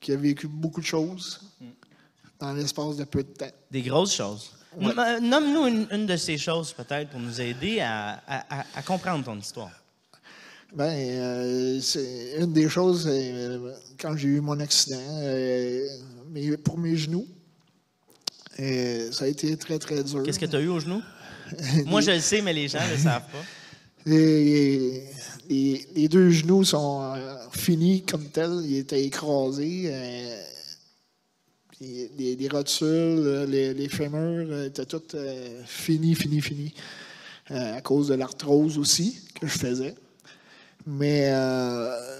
qui 0.00 0.12
a 0.12 0.16
vécu 0.16 0.48
beaucoup 0.48 0.80
de 0.80 0.86
choses 0.86 1.40
dans 2.38 2.54
l'espace 2.54 2.96
de 2.96 3.04
peu 3.04 3.22
de 3.22 3.28
temps. 3.32 3.50
Des 3.70 3.82
grosses 3.82 4.14
choses. 4.14 4.52
Ouais. 4.78 4.92
Euh, 4.96 5.20
Nomme-nous 5.20 5.66
une, 5.66 5.86
une 5.90 6.06
de 6.06 6.16
ces 6.16 6.38
choses, 6.38 6.72
peut-être, 6.72 7.10
pour 7.10 7.20
nous 7.20 7.40
aider 7.40 7.80
à, 7.80 8.22
à- 8.26 8.60
à- 8.60 8.66
à 8.76 8.82
comprendre 8.82 9.24
ton 9.24 9.36
histoire. 9.38 9.70
Ben, 10.74 10.84
euh, 10.94 11.80
c'est 11.80 12.34
une 12.38 12.52
des 12.52 12.68
choses, 12.68 13.04
euh, 13.10 13.72
quand 14.00 14.16
j'ai 14.16 14.28
eu 14.28 14.40
mon 14.40 14.60
accident, 14.60 14.96
euh, 15.22 15.84
mais 16.30 16.56
pour 16.56 16.78
mes 16.78 16.96
genoux, 16.96 17.26
ça 18.56 19.24
a 19.24 19.26
été 19.28 19.56
très, 19.56 19.78
très 19.78 20.04
dur. 20.04 20.22
Qu'est-ce 20.22 20.38
que 20.38 20.46
tu 20.46 20.54
as 20.56 20.60
eu 20.60 20.68
au 20.68 20.78
genou? 20.78 21.02
Moi, 21.86 22.00
je 22.02 22.12
le 22.12 22.20
sais, 22.20 22.40
mais 22.42 22.52
les 22.52 22.68
gens 22.68 22.78
ne 22.86 22.92
le 22.92 22.98
savent 22.98 23.26
pas. 23.32 23.44
Les, 24.06 25.04
les- 25.48 25.86
les 25.94 26.08
deux 26.08 26.30
genoux 26.30 26.64
sont 26.64 27.02
euh, 27.16 27.36
finis 27.52 28.02
comme 28.02 28.24
tels. 28.28 28.60
Ils 28.64 28.78
étaient 28.78 29.02
écrasés. 29.04 29.90
Euh, 31.82 32.06
les, 32.18 32.36
les 32.36 32.48
rotules, 32.48 32.86
euh, 32.86 33.46
les, 33.46 33.74
les 33.74 33.88
fémurs 33.88 34.46
euh, 34.50 34.66
étaient 34.66 34.84
tous 34.86 35.02
euh, 35.14 35.62
finis, 35.66 36.14
finis, 36.14 36.40
finis. 36.40 36.74
Euh, 37.50 37.76
à 37.78 37.80
cause 37.80 38.08
de 38.08 38.14
l'arthrose 38.14 38.78
aussi 38.78 39.18
que 39.40 39.46
je 39.46 39.58
faisais. 39.58 39.94
Mais 40.86 41.28
euh, 41.32 42.18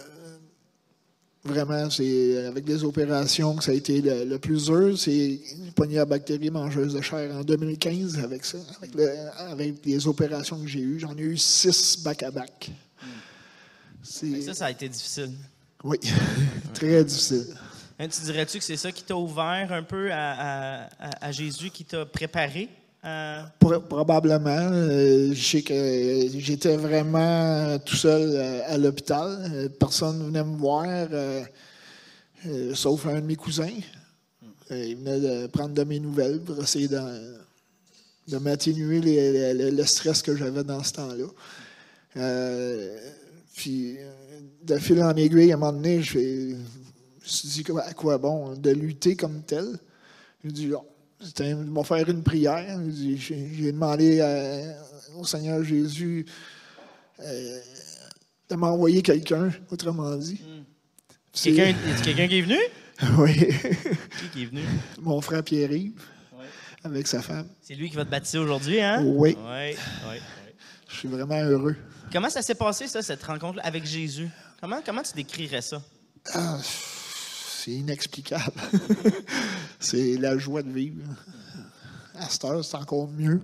vraiment, 1.45 1.88
c'est 1.88 2.47
avec 2.47 2.67
les 2.69 2.83
opérations 2.85 3.55
que 3.57 3.64
ça 3.64 3.71
a 3.71 3.75
été 3.75 4.00
le, 4.00 4.25
le 4.25 4.38
plus 4.38 4.64
dur. 4.67 4.99
C'est 4.99 5.40
une 5.57 5.73
poignée 5.73 5.99
à 5.99 6.05
bactéries 6.05 6.50
mangeuse 6.50 6.95
de 6.95 7.00
chair 7.00 7.35
en 7.37 7.43
2015 7.45 8.19
avec 8.19 8.45
ça. 8.45 8.59
Avec, 8.79 8.95
le- 8.95 9.29
avec 9.38 9.75
les 9.87 10.07
opérations 10.07 10.61
que 10.61 10.67
j'ai 10.67 10.81
eues, 10.81 10.99
j'en 10.99 11.17
ai 11.17 11.21
eu 11.23 11.37
six 11.38 12.02
back-à-back. 12.02 12.71
C'est 14.02 14.40
Ça, 14.43 14.55
ça 14.55 14.67
a 14.67 14.71
été 14.71 14.88
difficile. 14.88 15.31
oui, 15.85 15.99
très 16.75 17.05
difficile. 17.05 17.47
Hein, 18.02 18.09
tu 18.09 18.23
dirais-tu 18.23 18.57
que 18.57 18.64
c'est 18.64 18.78
ça 18.78 18.90
qui 18.90 19.02
t'a 19.02 19.14
ouvert 19.14 19.71
un 19.71 19.83
peu 19.83 20.09
à, 20.11 20.88
Jésus, 21.33 21.69
qui 21.69 21.85
t'a 21.85 22.07
préparé? 22.07 22.71
probablement. 23.59 24.71
euh, 24.73 25.35
je 25.35 25.42
sais 25.42 25.61
que 25.61 26.28
j'étais 26.38 26.78
vraiment 26.78 27.78
tout 27.80 27.97
seul 27.97 28.23
euh, 28.23 28.62
à 28.75 28.78
l'hôpital. 28.78 29.50
Euh, 29.52 29.69
Personne 29.69 30.19
ne 30.19 30.25
venait 30.25 30.45
me 30.45 30.57
voir, 30.57 30.87
euh, 30.87 31.42
euh, 32.47 32.75
sauf 32.75 33.04
un 33.04 33.21
de 33.21 33.26
mes 33.26 33.37
cousins. 33.37 33.69
Euh, 34.71 34.87
il 34.87 34.97
venait 34.97 35.21
de 35.21 35.47
prendre 35.49 35.75
de 35.75 35.85
mes 35.85 36.00
nouvelles 36.00 36.40
pour 36.40 36.59
essayer 36.62 36.88
de, 36.88 37.00
de 38.28 38.38
m'atténuer 38.38 39.02
le, 39.02 39.85
stress 39.85 40.23
que 40.23 40.35
j'avais 40.35 40.64
dans 40.64 40.83
ce 40.83 40.95
temps-là. 40.95 41.26
Euh, 42.16 42.99
puis, 43.54 43.99
euh, 43.99 44.11
de 44.62 44.78
fil 44.78 45.02
en 45.02 45.14
aiguille, 45.16 45.52
à 45.52 45.57
un 45.57 45.59
moment 45.59 45.73
donné, 45.75 46.00
je 46.00 46.57
me 47.23 47.29
suis 47.29 47.49
dit 47.49 47.65
à 47.85 47.93
quoi 47.93 48.19
bon 48.19 48.55
de 48.57 48.71
lutter 48.71 49.17
comme 49.17 49.43
tel? 49.43 49.79
Je 50.45 50.50
dis, 50.50 50.71
oh, 50.73 50.87
ils 51.41 51.57
m'ont 51.57 51.85
faire 51.85 52.09
une 52.09 52.23
prière. 52.23 52.81
Je 52.87 53.17
J'ai 53.17 53.50
j'ai 53.55 53.73
demandé 53.73 54.21
à- 54.21 54.75
au 55.17 55.25
Seigneur 55.25 55.62
Jésus 55.62 56.25
euh, 57.21 57.61
de 58.49 58.55
m'envoyer 58.57 59.03
quelqu'un, 59.03 59.50
autrement 59.71 60.17
dit. 60.17 60.41
C'est- 61.33 61.53
Quelqu'un 61.55 62.29
qui 62.29 62.39
est 62.39 62.43
venu? 62.43 62.59
Oui, 63.19 63.35
Qui 63.35 64.29
qui 64.33 64.43
est 64.43 64.47
venu? 64.47 64.62
mon 65.00 65.21
frère 65.23 65.43
Pierre-Yves, 65.43 65.93
Ouais. 66.39 66.45
avec 66.85 67.07
sa 67.07 67.23
femme. 67.23 67.47
C'est 67.62 67.75
lui 67.75 67.89
qui 67.89 67.97
va 67.97 68.05
te 68.05 68.11
baptiser 68.11 68.37
aujourd'hui, 68.39 68.81
hein? 68.81 69.03
Oui. 69.05 69.37
Oui. 69.39 69.77
Je 70.89 70.97
suis 70.97 71.09
vraiment 71.09 71.41
heureux. 71.43 71.77
Comment 72.12 72.29
ça 72.29 72.43
s'est 72.43 72.55
passé, 72.57 72.89
ça, 72.89 73.00
cette 73.03 73.23
rencontre 73.23 73.59
avec 73.62 73.87
Jésus? 73.87 74.29
Comment, 74.61 74.81
comment 74.85 75.03
tu 75.03 75.15
décrirais 75.15 75.62
ça? 75.62 75.81
Ah, 76.35 76.59
c'est 77.64 77.73
inexplicable. 77.73 78.61
c'est 79.81 80.17
la 80.17 80.37
joie 80.38 80.62
de 80.62 80.71
vivre 80.71 81.02
à 82.14 82.29
cette 82.29 82.45
heure, 82.45 82.64
c'est 82.64 82.76
encore 82.76 83.09
mieux. 83.09 83.40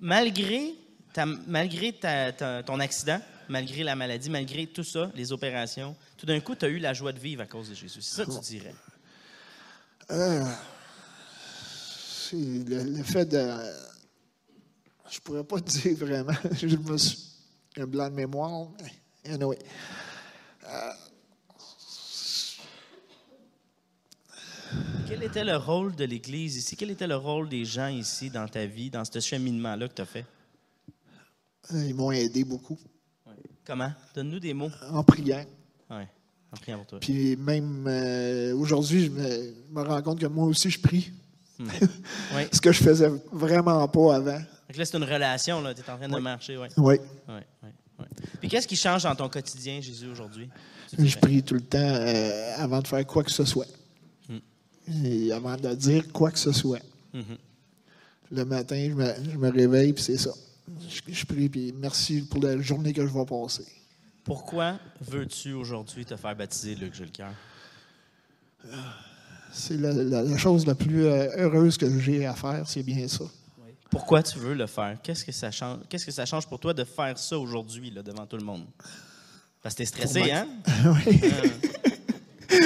Malgré, 0.00 0.74
ta- 1.12 1.26
malgré 1.26 1.92
ta- 1.92 2.32
ta- 2.32 2.62
ton 2.62 2.78
accident, 2.80 3.20
malgré 3.48 3.82
la 3.82 3.94
maladie, 3.96 4.30
malgré 4.30 4.66
tout 4.66 4.84
ça, 4.84 5.10
les 5.14 5.32
opérations, 5.32 5.96
tout 6.16 6.26
d'un 6.26 6.40
coup, 6.40 6.54
tu 6.54 6.64
as 6.64 6.68
eu 6.68 6.78
la 6.78 6.92
joie 6.94 7.12
de 7.12 7.18
vivre 7.18 7.42
à 7.42 7.46
cause 7.46 7.68
de 7.68 7.74
Jésus. 7.74 8.00
C'est 8.00 8.16
ça 8.16 8.24
que 8.24 8.32
tu 8.32 8.40
dirais. 8.58 8.74
Euh, 10.10 10.44
c'est 12.30 12.36
le, 12.36 12.82
le 12.96 13.02
fait 13.02 13.24
de. 13.26 13.48
Je 15.10 15.18
pourrais 15.20 15.44
pas 15.44 15.60
te 15.60 15.70
dire 15.70 15.96
vraiment. 15.96 16.32
Je 16.52 16.76
me 16.76 16.96
suis. 16.96 17.18
Un 17.76 17.86
blanc 17.86 18.08
de 18.10 18.14
mémoire. 18.14 18.68
Anyway. 19.24 19.58
Quel 25.10 25.24
était 25.24 25.44
le 25.44 25.56
rôle 25.56 25.96
de 25.96 26.04
l'Église 26.04 26.56
ici? 26.56 26.76
Quel 26.76 26.92
était 26.92 27.08
le 27.08 27.16
rôle 27.16 27.48
des 27.48 27.64
gens 27.64 27.88
ici 27.88 28.30
dans 28.30 28.46
ta 28.46 28.64
vie, 28.64 28.90
dans 28.90 29.04
ce 29.04 29.18
cheminement-là 29.18 29.88
que 29.88 29.94
tu 29.94 30.02
as 30.02 30.06
fait? 30.06 30.24
Euh, 31.74 31.84
Ils 31.84 31.94
m'ont 31.96 32.12
aidé 32.12 32.44
beaucoup 32.44 32.78
Comment? 33.66 33.92
Donne-nous 34.14 34.38
des 34.38 34.54
mots. 34.54 34.70
en 34.88 35.02
priant. 35.02 35.44
Oui, 35.90 36.02
en 36.52 36.56
priant 36.56 36.78
pour 36.78 36.86
toi. 36.86 37.00
Puis 37.00 37.36
même 37.36 37.86
euh, 37.88 38.54
aujourd'hui, 38.54 39.06
je 39.06 39.10
me, 39.10 39.28
je 39.28 39.74
me 39.74 39.82
rends 39.82 40.00
compte 40.00 40.20
que 40.20 40.26
moi 40.26 40.46
aussi, 40.46 40.70
je 40.70 40.80
prie. 40.80 41.10
Oui. 41.58 42.44
Ce 42.52 42.60
que 42.60 42.70
je 42.72 42.82
faisais 42.82 43.10
vraiment 43.32 43.86
pas 43.88 44.14
avant. 44.14 44.40
Que 44.72 44.78
là, 44.78 44.84
c'est 44.84 44.96
une 44.96 45.04
relation, 45.04 45.60
là. 45.60 45.74
Tu 45.74 45.80
es 45.82 45.90
en 45.90 45.98
train 45.98 46.08
de 46.08 46.18
marcher, 46.18 46.56
oui. 46.56 46.68
Oui. 46.76 46.94
Oui, 47.28 47.34
oui, 47.64 47.68
oui. 47.98 48.04
Puis 48.38 48.48
qu'est-ce 48.48 48.68
qui 48.68 48.76
change 48.76 49.02
dans 49.02 49.14
ton 49.16 49.28
quotidien, 49.28 49.80
Jésus, 49.80 50.06
aujourd'hui? 50.06 50.48
Je 50.96 51.18
prie 51.18 51.42
tout 51.42 51.54
le 51.54 51.60
temps 51.60 51.78
euh, 51.78 52.54
avant 52.56 52.80
de 52.80 52.86
faire 52.86 53.04
quoi 53.04 53.24
que 53.24 53.32
ce 53.32 53.44
soit. 53.44 53.66
Et 55.04 55.32
avant 55.32 55.56
de 55.56 55.74
dire 55.74 56.10
quoi 56.12 56.30
que 56.30 56.38
ce 56.38 56.52
soit. 56.52 56.80
Mhm. 57.12 57.36
Le 58.32 58.44
matin, 58.44 58.76
je 58.88 58.94
me, 58.94 59.12
je 59.32 59.36
me 59.36 59.50
réveille, 59.50 59.92
puis 59.92 60.02
c'est 60.02 60.16
ça. 60.18 60.30
Je, 60.88 61.12
je 61.12 61.26
prie, 61.26 61.48
puis 61.48 61.74
merci 61.76 62.22
pour 62.22 62.42
la 62.42 62.60
journée 62.60 62.92
que 62.92 63.04
je 63.06 63.12
vais 63.12 63.24
passer. 63.24 63.64
Pourquoi 64.24 64.78
veux-tu 65.00 65.52
aujourd'hui 65.52 66.04
te 66.04 66.14
faire 66.16 66.36
baptiser, 66.36 66.74
Luc 66.76 66.94
Julcoeur? 66.94 67.32
C'est 69.52 69.76
la, 69.76 69.92
la- 69.92 70.22
la 70.22 70.36
chose 70.36 70.64
la 70.66 70.74
plus 70.76 71.04
euh, 71.06 71.28
heureuse 71.36 71.76
que 71.76 71.98
j'ai 71.98 72.24
à 72.26 72.34
faire, 72.34 72.68
c'est 72.68 72.82
bien 72.84 73.08
ça. 73.08 73.24
Pourquoi 73.90 74.22
tu 74.22 74.38
veux 74.38 74.54
le 74.54 74.66
faire? 74.68 74.96
Qu'est-ce 75.02 75.24
que 75.24 75.32
ça 75.32 75.50
change, 75.50 75.80
qu'est-ce 75.88 76.06
que 76.06 76.12
ça 76.12 76.24
change 76.24 76.46
pour 76.46 76.60
toi 76.60 76.72
de 76.72 76.84
faire 76.84 77.18
ça 77.18 77.36
aujourd'hui, 77.36 77.90
devant 77.90 78.24
tout 78.26 78.36
le 78.36 78.44
monde? 78.44 78.64
Parce 79.60 79.74
que 79.74 79.78
t'es 79.78 79.86
stressé, 79.86 80.20
ma- 80.20 80.40
hein? 80.42 80.46
Oui. 81.06 81.20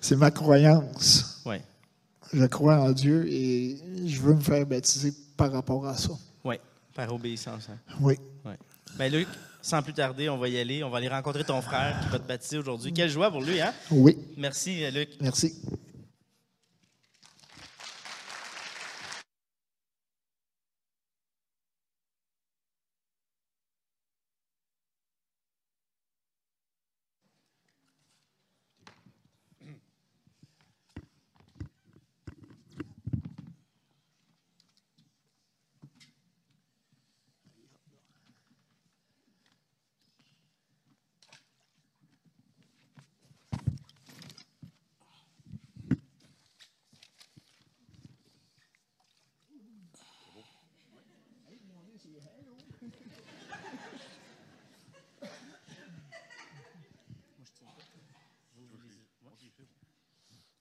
c'est 0.00 0.16
ma 0.16 0.30
croyance. 0.30 1.21
Oui. 2.32 2.40
Je 2.40 2.46
crois 2.46 2.78
en 2.78 2.92
Dieu 2.92 3.26
et 3.28 3.78
je 4.06 4.20
veux 4.20 4.34
me 4.34 4.40
faire 4.40 4.66
baptiser 4.66 5.12
par 5.36 5.52
rapport 5.52 5.86
à 5.86 5.96
ça. 5.96 6.12
Oui. 6.44 6.56
Par 6.94 7.12
obéissance. 7.12 7.68
Hein? 7.70 7.78
Oui. 8.00 8.14
Ouais. 8.44 8.56
Ben, 8.96 9.12
Luc, 9.12 9.28
sans 9.60 9.82
plus 9.82 9.92
tarder, 9.92 10.28
on 10.28 10.38
va 10.38 10.48
y 10.48 10.58
aller. 10.58 10.82
On 10.82 10.90
va 10.90 10.98
aller 10.98 11.08
rencontrer 11.08 11.44
ton 11.44 11.60
frère 11.62 11.98
qui 12.02 12.08
va 12.08 12.18
te 12.18 12.28
baptiser 12.28 12.58
aujourd'hui. 12.58 12.92
Quelle 12.92 13.10
joie 13.10 13.30
pour 13.30 13.42
lui, 13.42 13.60
hein? 13.60 13.72
Oui. 13.90 14.18
Merci, 14.36 14.90
Luc. 14.90 15.10
Merci. 15.20 15.54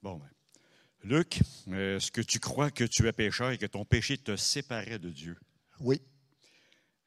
Bon, 0.01 0.17
ben. 0.17 0.27
Luc, 1.11 1.41
euh, 1.67 1.97
est-ce 1.97 2.09
que 2.09 2.21
tu 2.21 2.39
crois 2.39 2.71
que 2.71 2.85
tu 2.85 3.05
es 3.05 3.11
pécheur 3.11 3.51
et 3.51 3.57
que 3.57 3.65
ton 3.65 3.83
péché 3.83 4.17
te 4.17 4.37
séparait 4.37 4.97
de 4.97 5.09
Dieu? 5.09 5.37
Oui. 5.81 6.01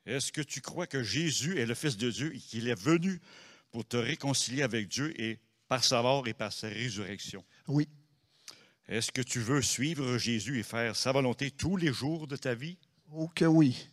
Est-ce 0.05 0.31
que 0.31 0.43
tu 0.43 0.61
crois 0.61 0.87
que 0.87 1.03
Jésus 1.03 1.59
est 1.59 1.65
le 1.65 1.75
Fils 1.75 1.97
de 1.97 2.11
Dieu 2.11 2.35
et 2.35 2.39
qu'il 2.39 2.69
est 2.69 2.79
venu 2.79 3.19
pour 3.71 3.89
te 3.89 3.97
réconcilier 3.97 4.63
avec 4.63 4.89
Dieu 4.89 5.19
et 5.19 5.39
par 5.69 5.83
sa 5.83 6.03
mort 6.03 6.29
et 6.29 6.35
par 6.35 6.53
sa 6.53 6.69
résurrection? 6.69 7.43
Oui. 7.67 7.89
Est-ce 8.89 9.11
que 9.11 9.23
tu 9.23 9.41
veux 9.41 9.63
suivre 9.63 10.19
Jésus 10.19 10.59
et 10.59 10.65
faire 10.65 10.95
sa 10.95 11.11
volonté 11.11 11.51
tous 11.51 11.79
les 11.79 11.91
jours 11.91 12.27
de 12.27 12.37
ta 12.37 12.55
vie? 12.55 12.77
Oh 13.11 13.29
que 13.35 13.47
oui. 13.47 13.89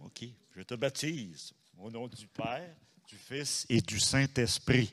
OK. 0.00 0.26
Je 0.54 0.60
te 0.60 0.74
baptise 0.74 1.54
au 1.78 1.90
nom 1.90 2.08
du 2.08 2.26
Père, 2.28 2.76
du 3.08 3.16
Fils 3.16 3.64
et 3.70 3.80
du 3.80 3.98
Saint-Esprit. 3.98 4.92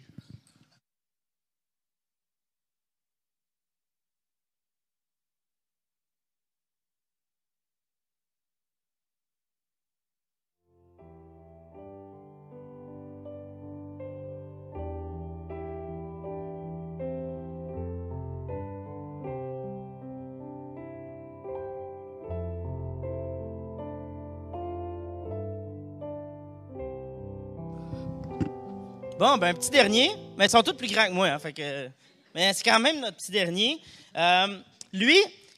Bon, 29.17 29.37
ben, 29.37 29.47
un 29.49 29.53
petit 29.53 29.69
dernier. 29.69 30.11
Mais 30.37 30.45
ils 30.45 30.49
sont 30.49 30.61
tous 30.61 30.73
plus 30.73 30.91
grands 30.91 31.05
que 31.07 31.11
moi. 31.11 31.27
hein, 31.29 31.51
que, 31.51 31.89
mais 32.33 32.51
c'est 32.53 32.63
quand 32.63 32.79
même 32.79 32.99
notre 32.99 33.17
petit 33.17 33.31
dernier. 33.31 33.79
Euh, 34.15 34.59
lui, 34.91 35.17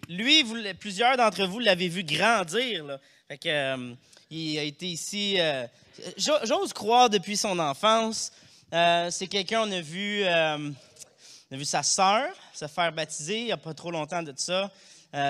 lui 0.09 0.43
plusieurs 0.79 1.17
d'entre 1.17 1.45
vous 1.45 1.59
l'avez 1.59 1.87
vu 1.87 2.03
grandir. 2.03 2.85
là. 2.85 2.99
Fait 3.27 3.37
que, 3.37 3.49
euh, 3.49 3.93
il 4.29 4.59
a 4.59 4.63
été 4.63 4.85
ici, 4.87 5.35
euh, 5.39 5.65
j'o- 6.17 6.43
j'ose 6.43 6.71
croire, 6.73 7.09
depuis 7.09 7.37
son 7.37 7.57
enfance. 7.59 8.31
C'est 8.71 9.27
quelqu'un, 9.27 9.61
on 9.61 9.71
a 9.71 9.81
vu, 9.81 10.23
on 10.25 11.55
a 11.55 11.57
vu 11.57 11.65
sa 11.65 11.81
sœur 11.83 12.25
se 12.53 12.67
faire 12.67 12.91
baptiser 12.91 13.39
il 13.39 13.45
n'y 13.45 13.51
a 13.51 13.57
pas 13.57 13.73
trop 13.73 13.91
longtemps 13.91 14.21
de 14.21 14.33
ça. 14.35 14.69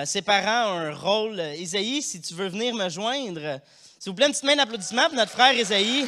Ses 0.04 0.22
parents 0.22 0.74
ont 0.74 0.78
un 0.80 0.94
rôle. 0.94 1.40
Isaïe, 1.56 2.02
si 2.02 2.20
tu 2.20 2.34
veux 2.34 2.48
venir 2.48 2.74
me 2.74 2.88
joindre, 2.88 3.60
s'il 3.98 4.10
vous 4.10 4.14
plaît, 4.14 4.26
une 4.26 4.32
petite 4.32 4.44
main 4.44 4.56
d'applaudissement 4.56 5.04
pour 5.06 5.14
notre 5.14 5.30
frère 5.30 5.52
Isaïe. 5.54 6.06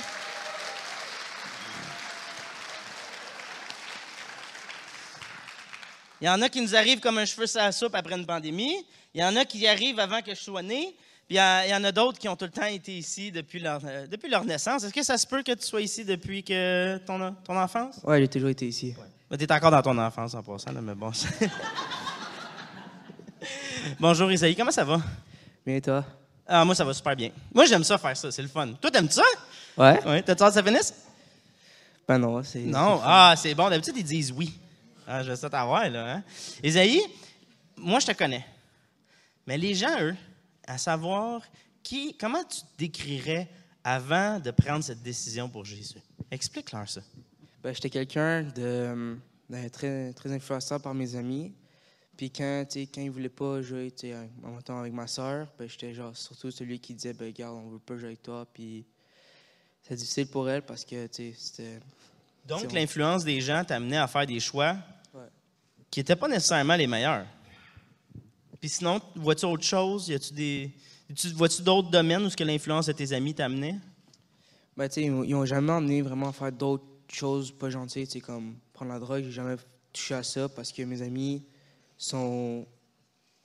Il 6.20 6.26
y 6.26 6.28
en 6.28 6.40
a 6.42 6.48
qui 6.48 6.60
nous 6.60 6.74
arrivent 6.76 7.00
comme 7.00 7.18
un 7.18 7.24
cheveu 7.24 7.46
sur 7.46 7.60
la 7.60 7.72
soupe 7.72 7.94
après 7.94 8.16
une 8.16 8.26
pandémie. 8.26 8.74
Il 9.14 9.20
y 9.20 9.24
en 9.24 9.34
a 9.36 9.44
qui 9.44 9.58
y 9.58 9.66
arrivent 9.66 9.98
avant 10.00 10.20
que 10.20 10.34
je 10.34 10.40
sois 10.40 10.62
né. 10.62 10.94
Puis 11.26 11.36
il 11.36 11.36
y 11.36 11.38
a- 11.38 11.66
il 11.66 11.70
y 11.70 11.74
en 11.74 11.82
a 11.84 11.92
d'autres 11.92 12.18
qui 12.18 12.28
ont 12.28 12.36
tout 12.36 12.44
le 12.44 12.50
temps 12.50 12.64
été 12.66 12.92
ici 12.96 13.30
depuis 13.32 13.60
leur, 13.60 13.80
euh, 13.84 14.06
depuis 14.06 14.28
leur 14.28 14.44
naissance. 14.44 14.84
Est-ce 14.84 14.92
que 14.92 15.02
ça 15.02 15.16
se 15.16 15.26
peut 15.26 15.42
que 15.42 15.52
tu 15.52 15.66
sois 15.66 15.80
ici 15.80 16.04
depuis 16.04 16.42
que 16.42 16.98
ton, 17.06 17.34
ton 17.44 17.56
enfance? 17.58 18.00
Ouais, 18.04 18.20
j'ai 18.20 18.28
toujours 18.28 18.48
été 18.50 18.66
ici. 18.66 18.94
Tu 19.32 19.44
es 19.44 19.52
encore 19.52 19.70
dans 19.70 19.80
ton 19.82 19.96
enfance 19.96 20.34
en 20.34 20.42
passant, 20.42 20.72
là, 20.72 20.80
mais 20.80 20.94
bon. 20.94 21.12
Bonjour 23.98 24.30
Isaïe, 24.30 24.54
comment 24.56 24.70
ça 24.70 24.84
va? 24.84 25.00
Bien 25.64 25.76
et 25.76 25.80
toi? 25.80 26.04
Ah, 26.46 26.64
moi, 26.64 26.74
ça 26.74 26.84
va 26.84 26.92
super 26.92 27.14
bien. 27.16 27.30
Moi, 27.54 27.64
j'aime 27.66 27.84
ça 27.84 27.96
faire 27.96 28.16
ça, 28.16 28.30
c'est 28.30 28.42
le 28.42 28.48
fun. 28.48 28.68
Toi, 28.80 28.90
t'aimes 28.90 29.08
ça? 29.10 29.22
Ouais? 29.78 30.00
Oui. 30.04 30.22
T'as-tu 30.22 30.42
hâte 30.42 30.48
que 30.54 30.54
ça 30.60 30.62
finisse? 30.62 30.94
Ben 32.08 32.18
non, 32.18 32.42
c'est. 32.42 32.58
Non. 32.58 33.00
Ah, 33.04 33.34
c'est 33.36 33.54
bon. 33.54 33.70
D'habitude, 33.70 33.94
ils 33.96 34.04
disent 34.04 34.32
oui. 34.32 34.52
Ah, 35.12 35.24
je 35.24 35.30
vais 35.30 35.36
ça 35.36 35.50
t'avoir, 35.50 35.90
là. 35.90 36.14
Hein? 36.14 36.24
Isaïe, 36.62 37.02
moi, 37.76 37.98
je 37.98 38.06
te 38.06 38.12
connais. 38.12 38.46
Mais 39.44 39.58
les 39.58 39.74
gens, 39.74 40.00
eux, 40.00 40.14
à 40.68 40.78
savoir, 40.78 41.42
qui, 41.82 42.16
comment 42.16 42.44
tu 42.44 42.60
te 42.60 42.66
décrirais 42.78 43.48
avant 43.82 44.38
de 44.38 44.52
prendre 44.52 44.84
cette 44.84 45.02
décision 45.02 45.48
pour 45.48 45.64
Jésus? 45.64 45.98
Explique-leur 46.30 46.88
ça. 46.88 47.00
Ben, 47.60 47.74
j'étais 47.74 47.90
quelqu'un 47.90 48.44
de, 48.44 49.16
de 49.48 49.68
très, 49.68 50.12
très 50.12 50.30
influençant 50.32 50.78
par 50.78 50.94
mes 50.94 51.16
amis. 51.16 51.52
Puis 52.16 52.30
quand, 52.30 52.64
quand 52.72 53.00
ils 53.00 53.10
voulaient 53.10 53.28
pas 53.28 53.62
jouer, 53.62 53.92
avec- 54.04 54.14
en 54.44 54.50
même 54.50 54.62
temps 54.62 54.78
avec 54.78 54.92
ma 54.92 55.08
soeur, 55.08 55.48
ben, 55.58 55.68
j'étais 55.68 55.92
genre 55.92 56.16
surtout 56.16 56.52
celui 56.52 56.78
qui 56.78 56.94
disait, 56.94 57.14
ben, 57.14 57.26
regarde, 57.26 57.56
on 57.56 57.68
veut 57.70 57.78
pas 57.80 57.96
jouer 57.96 58.08
avec 58.08 58.22
toi. 58.22 58.46
Puis 58.54 58.84
c'est 59.82 59.96
difficile 59.96 60.28
pour 60.28 60.48
elle 60.48 60.62
parce 60.62 60.84
que, 60.84 61.08
c'était. 61.12 61.80
Donc, 62.46 62.70
l'influence 62.72 63.24
des 63.24 63.40
gens 63.40 63.64
t'a 63.64 63.74
amené 63.76 63.96
à 63.98 64.06
faire 64.06 64.26
des 64.26 64.38
choix. 64.38 64.76
Qui 65.90 66.00
n'étaient 66.00 66.16
pas 66.16 66.28
nécessairement 66.28 66.76
les 66.76 66.86
meilleurs. 66.86 67.26
Puis 68.60 68.68
sinon, 68.68 69.00
vois-tu 69.16 69.46
autre 69.46 69.64
chose? 69.64 70.08
Y 70.08 70.14
a-tu 70.14 70.34
des. 70.34 70.70
tu- 71.16 71.30
Vois-tu 71.32 71.62
d'autres 71.62 71.90
domaines 71.90 72.24
où 72.26 72.30
l'influence 72.44 72.86
de 72.86 72.92
tes 72.92 73.12
amis 73.12 73.34
t'a 73.34 73.46
amené? 73.46 73.76
Ben, 74.76 74.88
tu 74.88 74.94
sais, 74.94 75.02
ils 75.02 75.10
m'ont 75.10 75.44
jamais 75.46 75.72
emmené 75.72 76.02
vraiment 76.02 76.28
à 76.28 76.32
faire 76.32 76.52
d'autres 76.52 76.84
choses 77.10 77.50
pas 77.50 77.70
gentilles, 77.70 78.06
tu 78.06 78.12
sais, 78.14 78.20
comme 78.20 78.56
prendre 78.72 78.92
la 78.92 78.98
drogue. 78.98 79.24
J'ai 79.24 79.32
jamais 79.32 79.56
touché 79.92 80.14
à 80.14 80.22
ça 80.22 80.48
parce 80.48 80.70
que 80.72 80.82
mes 80.82 81.02
amis 81.02 81.42
sont. 81.96 82.66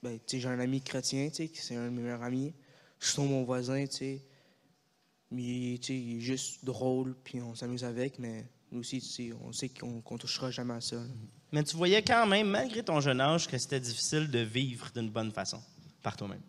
Ben, 0.02 0.18
tu 0.26 0.36
sais, 0.36 0.40
j'ai 0.40 0.48
un 0.48 0.60
ami 0.60 0.80
chrétien, 0.82 1.28
tu 1.30 1.34
sais, 1.36 1.48
qui 1.48 1.60
c'est 1.60 1.74
un 1.76 1.86
de 1.86 1.90
mes 1.90 2.02
meilleurs 2.02 2.22
amis. 2.22 2.52
Je 3.00 3.08
suis 3.10 3.22
mon 3.22 3.42
voisin, 3.42 3.84
tu 3.86 3.96
sais. 3.96 4.22
Mais, 5.30 5.78
tu 5.78 5.86
sais, 5.88 5.98
il 5.98 6.18
est 6.18 6.20
juste 6.20 6.64
drôle, 6.64 7.16
puis 7.24 7.40
on 7.40 7.54
s'amuse 7.54 7.82
avec, 7.84 8.18
mais 8.18 8.44
nous 8.72 8.80
aussi, 8.80 9.32
on 9.42 9.52
sait 9.52 9.68
qu'on 9.68 10.00
qu'on 10.00 10.18
touchera 10.18 10.50
jamais 10.50 10.74
à 10.74 10.80
ça. 10.80 10.96
là. 10.96 11.02
Mais 11.52 11.62
tu 11.62 11.76
voyais 11.76 12.02
quand 12.02 12.26
même, 12.26 12.48
malgré 12.48 12.82
ton 12.82 13.00
jeune 13.00 13.20
âge, 13.20 13.46
que 13.46 13.56
c'était 13.56 13.80
difficile 13.80 14.30
de 14.30 14.40
vivre 14.40 14.90
d'une 14.94 15.10
bonne 15.10 15.30
façon, 15.32 15.62
par 16.02 16.16
toi-même. 16.16 16.40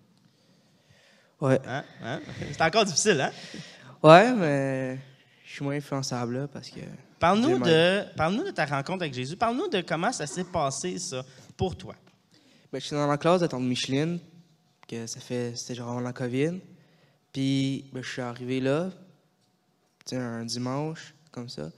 Ouais. 1.39 1.59
Hein? 1.65 1.83
Hein? 2.01 2.19
C'est 2.51 2.61
encore 2.61 2.85
difficile, 2.85 3.21
hein? 3.21 3.31
Ouais, 4.01 4.33
mais 4.33 4.99
je 5.45 5.51
suis 5.53 5.63
moins 5.63 5.75
influençable, 5.75 6.39
là, 6.39 6.47
parce 6.47 6.69
que. 6.69 6.81
Parle-nous 7.19 7.59
de, 7.59 8.03
parle 8.15 8.45
de 8.45 8.51
ta 8.51 8.65
rencontre 8.65 9.03
avec 9.03 9.13
Jésus. 9.13 9.35
Parle-nous 9.35 9.69
de 9.69 9.81
comment 9.81 10.11
ça 10.11 10.27
s'est 10.27 10.43
passé, 10.43 10.99
ça, 10.99 11.23
pour 11.55 11.75
toi. 11.75 11.95
Ben, 12.71 12.79
j'étais 12.79 12.95
dans 12.95 13.07
la 13.07 13.17
classe 13.17 13.41
de 13.41 13.47
tante 13.47 13.63
Micheline, 13.63 14.19
que 14.87 15.07
ça 15.07 15.19
fait, 15.19 15.55
c'était 15.55 15.75
genre 15.75 15.89
avant 15.89 15.99
la 15.99 16.13
COVID. 16.13 16.59
Puis, 17.31 17.85
ben, 17.91 18.03
je 18.03 18.09
suis 18.09 18.21
arrivé 18.21 18.59
là, 18.59 18.89
tu 20.05 20.15
sais, 20.15 20.17
un 20.17 20.45
dimanche, 20.45 21.15
comme 21.31 21.49
ça. 21.49 21.69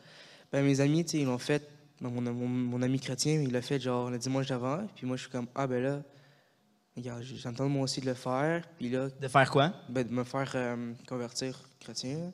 Ben, 0.52 0.66
mes 0.66 0.80
amis, 0.82 1.06
tu 1.06 1.12
sais, 1.12 1.18
ils 1.20 1.26
l'ont 1.26 1.38
fait, 1.38 1.68
mon, 2.02 2.10
mon, 2.22 2.34
mon 2.48 2.82
ami 2.82 3.00
chrétien, 3.00 3.34
il 3.42 3.52
l'a 3.52 3.62
fait 3.62 3.80
genre 3.80 4.10
le 4.10 4.18
dimanche 4.18 4.48
d'avant. 4.48 4.86
Puis 4.96 5.06
moi, 5.06 5.16
je 5.16 5.22
suis 5.24 5.32
comme, 5.32 5.48
ah 5.56 5.68
ben 5.68 5.82
là, 5.84 6.02
regarde, 6.98 7.22
j'entends 7.24 7.70
moi 7.70 7.84
aussi 7.84 8.02
de 8.02 8.08
le 8.08 8.14
faire. 8.16 8.64
Puis 8.78 8.90
là, 8.90 9.10
De 9.20 9.28
faire 9.28 9.50
quoi? 9.52 9.74
ben, 9.90 10.08
de 10.08 10.12
me 10.14 10.24
faire 10.24 10.52
euh, 10.56 10.94
convertir 11.08 11.60
chrétien. 11.80 12.32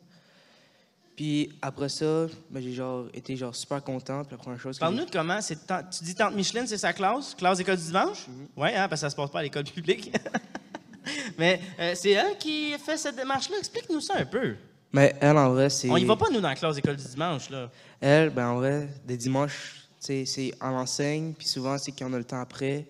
Puis 1.15 1.49
après 1.62 1.88
ça, 1.89 2.28
ben, 2.49 2.62
j'ai 2.62 2.73
genre 2.73 3.08
été 3.13 3.36
genre 3.38 3.56
super 3.56 3.82
content. 3.84 4.23
Puis 4.23 4.32
la 4.32 4.38
première 4.38 4.60
chose 4.60 4.78
Parle-nous 4.80 5.06
de 5.06 5.12
comment. 5.12 5.39
tu 5.39 6.04
dis 6.04 6.15
Tante 6.15 6.36
Micheline, 6.36 6.67
c'est 6.67 6.78
sa 6.78 6.91
classe? 6.93 7.34
Classe 7.36 7.58
d'école 7.58 7.78
du 7.78 7.84
dimanche? 7.86 8.28
Oui, 8.58 8.69
hein, 8.75 8.88
parce 8.89 9.01
que 9.01 9.08
ça 9.08 9.10
se 9.10 9.15
passe 9.15 9.32
pas 9.32 9.39
à 9.39 9.43
l'école 9.43 9.63
publique. 9.63 10.12
Mais 11.38 11.62
euh, 11.80 11.93
c'est 11.95 12.12
elle 12.12 12.38
qui 12.38 12.71
fait 12.80 12.97
cette 12.97 13.15
démarche-là? 13.15 13.58
Explique-nous 13.60 14.01
ça 14.01 14.15
un 14.17 14.25
peu. 14.25 14.56
Mais 14.95 15.13
elle, 15.19 15.38
en 15.38 15.49
vrai, 15.49 15.69
c'est. 15.69 15.89
On 15.89 15.97
y 15.97 16.05
va 16.05 16.15
pas, 16.15 16.29
nous, 16.31 16.39
dans 16.39 16.47
la 16.47 16.55
classe 16.55 16.75
d'école 16.75 16.95
du 16.95 17.03
dimanche, 17.03 17.49
là. 17.49 17.69
Elle, 17.99 18.29
ben 18.29 18.47
en 18.47 18.55
vrai, 18.55 18.88
des 19.05 19.17
dimanches, 19.17 19.89
c'est 19.99 20.53
en 20.62 20.71
enseigne, 20.71 21.34
puis 21.34 21.45
souvent, 21.45 21.77
c'est 21.77 21.91
quand 21.91 22.10
on 22.10 22.13
a 22.13 22.17
le 22.17 22.23
temps 22.23 22.39
après, 22.39 22.86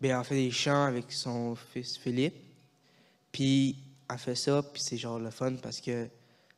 ben 0.00 0.18
elle 0.18 0.24
fait 0.24 0.34
des 0.34 0.50
chants 0.50 0.86
avec 0.86 1.04
son 1.12 1.54
fils 1.54 1.96
Philippe. 1.96 2.34
Puis 3.30 3.76
elle 4.10 4.18
fait 4.18 4.34
ça, 4.34 4.60
puis 4.60 4.82
c'est 4.82 4.96
genre 4.96 5.20
le 5.20 5.30
fun 5.30 5.54
parce 5.62 5.80
que 5.80 6.08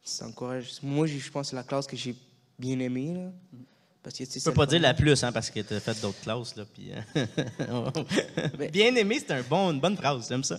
ça 0.02 0.26
encourage. 0.26 0.70
Moi, 0.82 1.06
je 1.06 1.30
pense 1.30 1.48
que 1.48 1.50
c'est 1.50 1.56
la 1.56 1.64
classe 1.64 1.86
que 1.86 1.96
j'ai 1.96 2.16
bien 2.58 2.78
aimée, 2.78 3.12
là. 3.12 3.30
Parce 4.02 4.16
que, 4.16 4.24
tu 4.24 4.40
peux 4.40 4.54
pas 4.54 4.64
dire 4.64 4.80
la 4.80 4.94
plus, 4.94 5.22
hein, 5.22 5.32
parce 5.32 5.50
que 5.50 5.60
tu 5.60 5.74
as 5.74 5.80
fait 5.80 6.00
d'autres 6.00 6.20
classes, 6.22 6.56
là. 6.56 6.64
Puis, 6.72 6.92
euh, 7.60 7.90
Bien 8.72 8.94
aimé, 8.94 9.18
c'est 9.20 9.34
un 9.34 9.42
bon, 9.42 9.70
une 9.70 9.80
bonne 9.80 9.98
phrase. 9.98 10.28
J'aime 10.30 10.44
ça. 10.44 10.58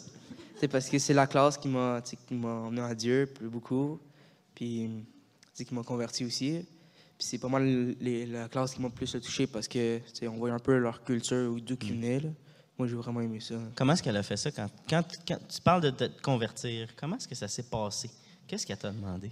C'est 0.59 0.67
parce 0.67 0.87
que 0.87 0.99
c'est 0.99 1.15
la 1.15 1.25
classe 1.25 1.57
qui 1.57 1.67
m'a 1.67 1.99
emmené 2.31 2.81
à 2.81 2.93
Dieu 2.93 3.25
plus 3.25 3.49
beaucoup, 3.49 3.99
puis 4.59 4.89
sais, 5.53 5.63
qui 5.63 5.73
m'a 5.73 5.83
converti 5.83 6.25
aussi. 6.25 6.65
Puis 7.17 7.27
c'est 7.27 7.37
pas 7.37 7.47
mal 7.47 7.65
les- 8.01 8.25
la 8.25 8.49
classe 8.49 8.73
qui 8.73 8.81
m'a 8.81 8.89
plus 8.89 9.09
touché 9.11 9.47
parce 9.47 9.67
que 9.69 9.99
tu 9.99 10.03
sais, 10.13 10.27
on 10.27 10.35
voit 10.35 10.51
un 10.51 10.59
peu 10.59 10.77
leur 10.77 11.01
culture 11.03 11.49
ou 11.51 11.59
d'où 11.61 11.75
Mm. 11.75 11.77
qu'ils 11.77 11.93
venaient. 11.93 12.19
là. 12.19 12.29
Moi, 12.77 12.87
j'ai 12.87 12.95
vraiment 12.95 13.21
aimé 13.21 13.39
ça. 13.39 13.55
Comment 13.75 13.93
est-ce 13.93 14.03
qu'elle 14.03 14.15
a 14.17 14.23
fait 14.23 14.37
ça 14.37 14.51
quand, 14.51 14.69
quand, 14.89 15.03
quand 15.27 15.37
tu 15.47 15.61
parles 15.61 15.81
de 15.81 15.89
te 15.91 16.21
convertir? 16.21 16.89
Comment 16.97 17.15
est-ce 17.17 17.27
que 17.27 17.35
ça 17.35 17.47
s'est 17.47 17.63
passé? 17.63 18.09
Qu'est-ce 18.47 18.65
qu'elle 18.65 18.77
t'a 18.77 18.91
demandé? 18.91 19.31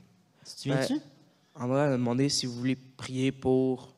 Tu? 0.61 0.69
Ben, 0.69 0.85
En 1.55 1.67
vrai, 1.67 1.85
elle 1.87 1.93
a 1.93 1.97
demandé 1.97 2.29
si 2.29 2.45
vous 2.45 2.53
voulez 2.53 2.75
prier 2.75 3.31
pour 3.31 3.93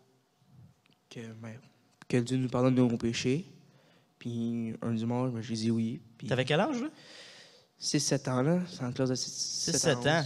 que, 1.09 1.19
ben, 1.41 1.59
que 2.07 2.17
Dieu 2.17 2.37
nous 2.37 2.47
pardonne 2.49 2.73
de 2.75 2.81
nos 2.81 2.97
péchés. 2.97 3.45
Puis 4.17 4.73
un 4.81 4.93
dimanche, 4.93 5.31
ben, 5.31 5.41
j'ai 5.41 5.55
dit 5.55 5.71
oui. 5.71 5.99
Puis 6.17 6.27
T'avais 6.27 6.45
quel 6.45 6.59
âge, 6.59 6.81
là? 6.81 6.89
6-7 7.79 8.27
ans, 8.29 8.41
là. 8.41 8.59
C'est 8.69 8.83
en 8.83 8.91
classe 8.91 9.09
de 9.09 9.15
6-7 9.15 9.75
6-7 9.75 10.07
ans. 10.09 10.25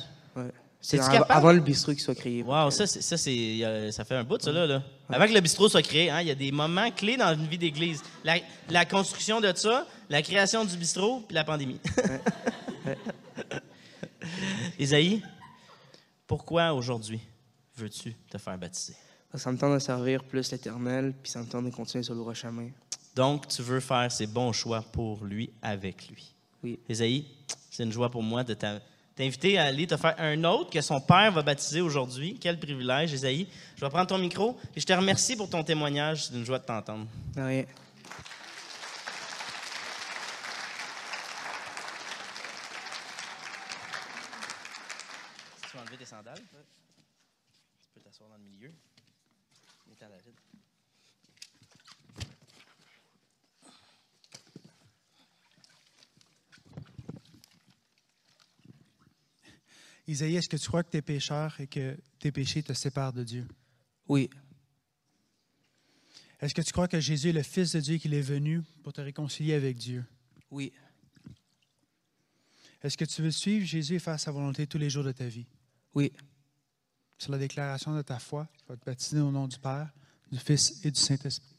Ouais. 0.92 1.00
C'est 1.00 1.00
avant 1.30 1.54
le 1.54 1.62
bistrot 1.62 1.94
qui 1.94 2.02
soit 2.02 2.16
créé. 2.16 2.44
Wow, 2.44 2.70
ça, 2.70 2.86
ça, 2.86 3.18
ça 3.18 4.06
fait 4.06 4.16
un 4.16 4.24
bout, 4.26 4.42
ça, 4.42 4.52
là. 4.52 4.66
là. 4.68 4.84
Avant 5.10 5.26
que 5.28 5.32
le 5.34 5.40
bistrot 5.40 5.70
soit 5.70 5.82
créé, 5.82 6.10
hein, 6.10 6.20
il 6.22 6.28
y 6.28 6.32
a 6.32 6.36
des 6.36 6.52
moments 6.52 6.92
clés 6.92 7.16
dans 7.16 7.34
une 7.34 7.48
vie 7.48 7.58
d'église. 7.58 8.02
La, 8.26 8.36
la 8.70 8.86
construction 8.86 9.40
de 9.40 9.54
ça, 9.56 9.88
la 10.10 10.22
création 10.22 10.66
du 10.66 10.76
bistrot, 10.76 11.22
puis 11.28 11.36
la 11.36 11.46
pandémie. 11.46 11.80
Isaïe, 14.80 15.22
pourquoi 16.28 16.74
aujourd'hui 16.74 17.20
veux-tu 17.78 18.14
te 18.30 18.38
faire 18.38 18.58
baptiser? 18.58 18.96
Ça 19.36 19.52
me 19.52 19.58
tente 19.58 19.74
de 19.74 19.80
servir 19.80 20.24
plus 20.24 20.52
l'éternel, 20.52 21.14
puis 21.22 21.32
ça 21.32 21.40
me 21.40 21.46
tente 21.46 21.66
de 21.66 21.72
continuer 21.72 22.04
sur 22.04 22.14
le 22.14 22.20
droit 22.20 22.34
chemin. 22.34 22.70
Donc, 23.16 23.48
tu 23.48 23.62
veux 23.62 23.80
faire 23.80 24.12
ces 24.12 24.28
bons 24.28 24.52
choix 24.52 24.82
pour 24.82 25.24
lui, 25.24 25.50
avec 25.62 26.08
lui. 26.10 26.34
Oui. 26.64 26.80
Isaïe, 26.88 27.26
c'est 27.72 27.84
une 27.84 27.92
joie 27.92 28.10
pour 28.12 28.22
moi 28.24 28.44
de 28.44 28.54
t'a- 28.54 28.80
t'inviter 29.16 29.58
à 29.58 29.66
aller 29.66 29.88
te 29.88 29.98
faire 29.98 30.16
un 30.18 30.44
autre 30.44 30.70
que 30.70 30.82
son 30.82 31.00
père 31.00 31.32
va 31.32 31.42
baptiser 31.42 31.82
aujourd'hui. 31.82 32.38
Quel 32.40 32.60
privilège, 32.60 33.12
Isaïe. 33.12 33.48
Je 33.76 33.82
vais 33.86 33.90
prendre 33.90 34.08
ton 34.08 34.18
micro 34.18 34.60
et 34.76 34.80
je 34.80 34.86
te 34.86 34.94
remercie 34.94 35.36
pour 35.36 35.50
ton 35.50 35.64
témoignage. 35.64 36.26
C'est 36.26 36.34
une 36.34 36.46
joie 36.46 36.60
de 36.60 36.66
t'entendre. 36.66 37.08
Si 37.36 37.42
tu 45.70 45.78
veux 45.78 45.82
enlever 45.82 45.98
tes 45.98 46.06
sandales, 46.06 46.38
tu 46.38 47.90
peux 47.94 48.02
t'asseoir 48.02 48.30
dans 48.30 48.38
le 48.38 48.44
milieu. 48.44 48.72
Mets-t'en 49.88 50.10
David. 50.10 50.34
Isaïe, 60.08 60.36
est-ce 60.36 60.50
que 60.50 60.58
tu 60.58 60.68
crois 60.68 60.84
que 60.84 60.92
tu 60.92 60.98
es 60.98 61.02
pécheur 61.02 61.60
et 61.60 61.68
que 61.68 61.98
tes 62.20 62.32
péchés 62.32 62.62
te 62.62 62.74
séparent 62.74 63.14
de 63.14 63.24
Dieu? 63.24 63.48
Oui. 64.08 64.30
Est-ce 66.42 66.54
que 66.54 66.62
tu 66.62 66.74
crois 66.74 66.90
que 66.90 67.00
Jésus 67.00 67.30
est 67.30 67.34
le 67.34 67.44
Fils 67.44 67.72
de 67.72 67.80
Dieu 67.80 67.96
et 67.96 68.00
qu'il 68.00 68.14
est 68.14 68.22
venu 68.22 68.62
pour 68.84 68.92
te 68.92 69.00
réconcilier 69.00 69.54
avec 69.54 69.78
Dieu? 69.78 70.04
Oui. 70.52 70.74
Est-ce 72.82 72.98
que 72.98 73.06
tu 73.06 73.22
veux 73.22 73.32
suivre 73.32 73.66
Jésus 73.66 73.96
et 73.96 74.00
faire 74.00 74.20
sa 74.20 74.32
volonté 74.32 74.68
tous 74.68 74.78
les 74.78 74.90
jours 74.90 75.06
de 75.06 75.14
ta 75.14 75.26
vie? 75.26 75.46
Oui. 75.94 76.12
Sur 77.18 77.32
la 77.32 77.38
déclaration 77.38 77.96
de 77.96 78.02
ta 78.02 78.20
foi, 78.20 78.50
tu 78.58 78.66
vas 78.68 78.76
te 78.76 78.84
baptiser 78.84 79.22
au 79.22 79.32
nom 79.32 79.48
du 79.48 79.58
Père, 79.58 79.90
du 80.30 80.38
Fils 80.38 80.84
et 80.84 80.92
du 80.92 81.00
Saint-Esprit. 81.00 81.53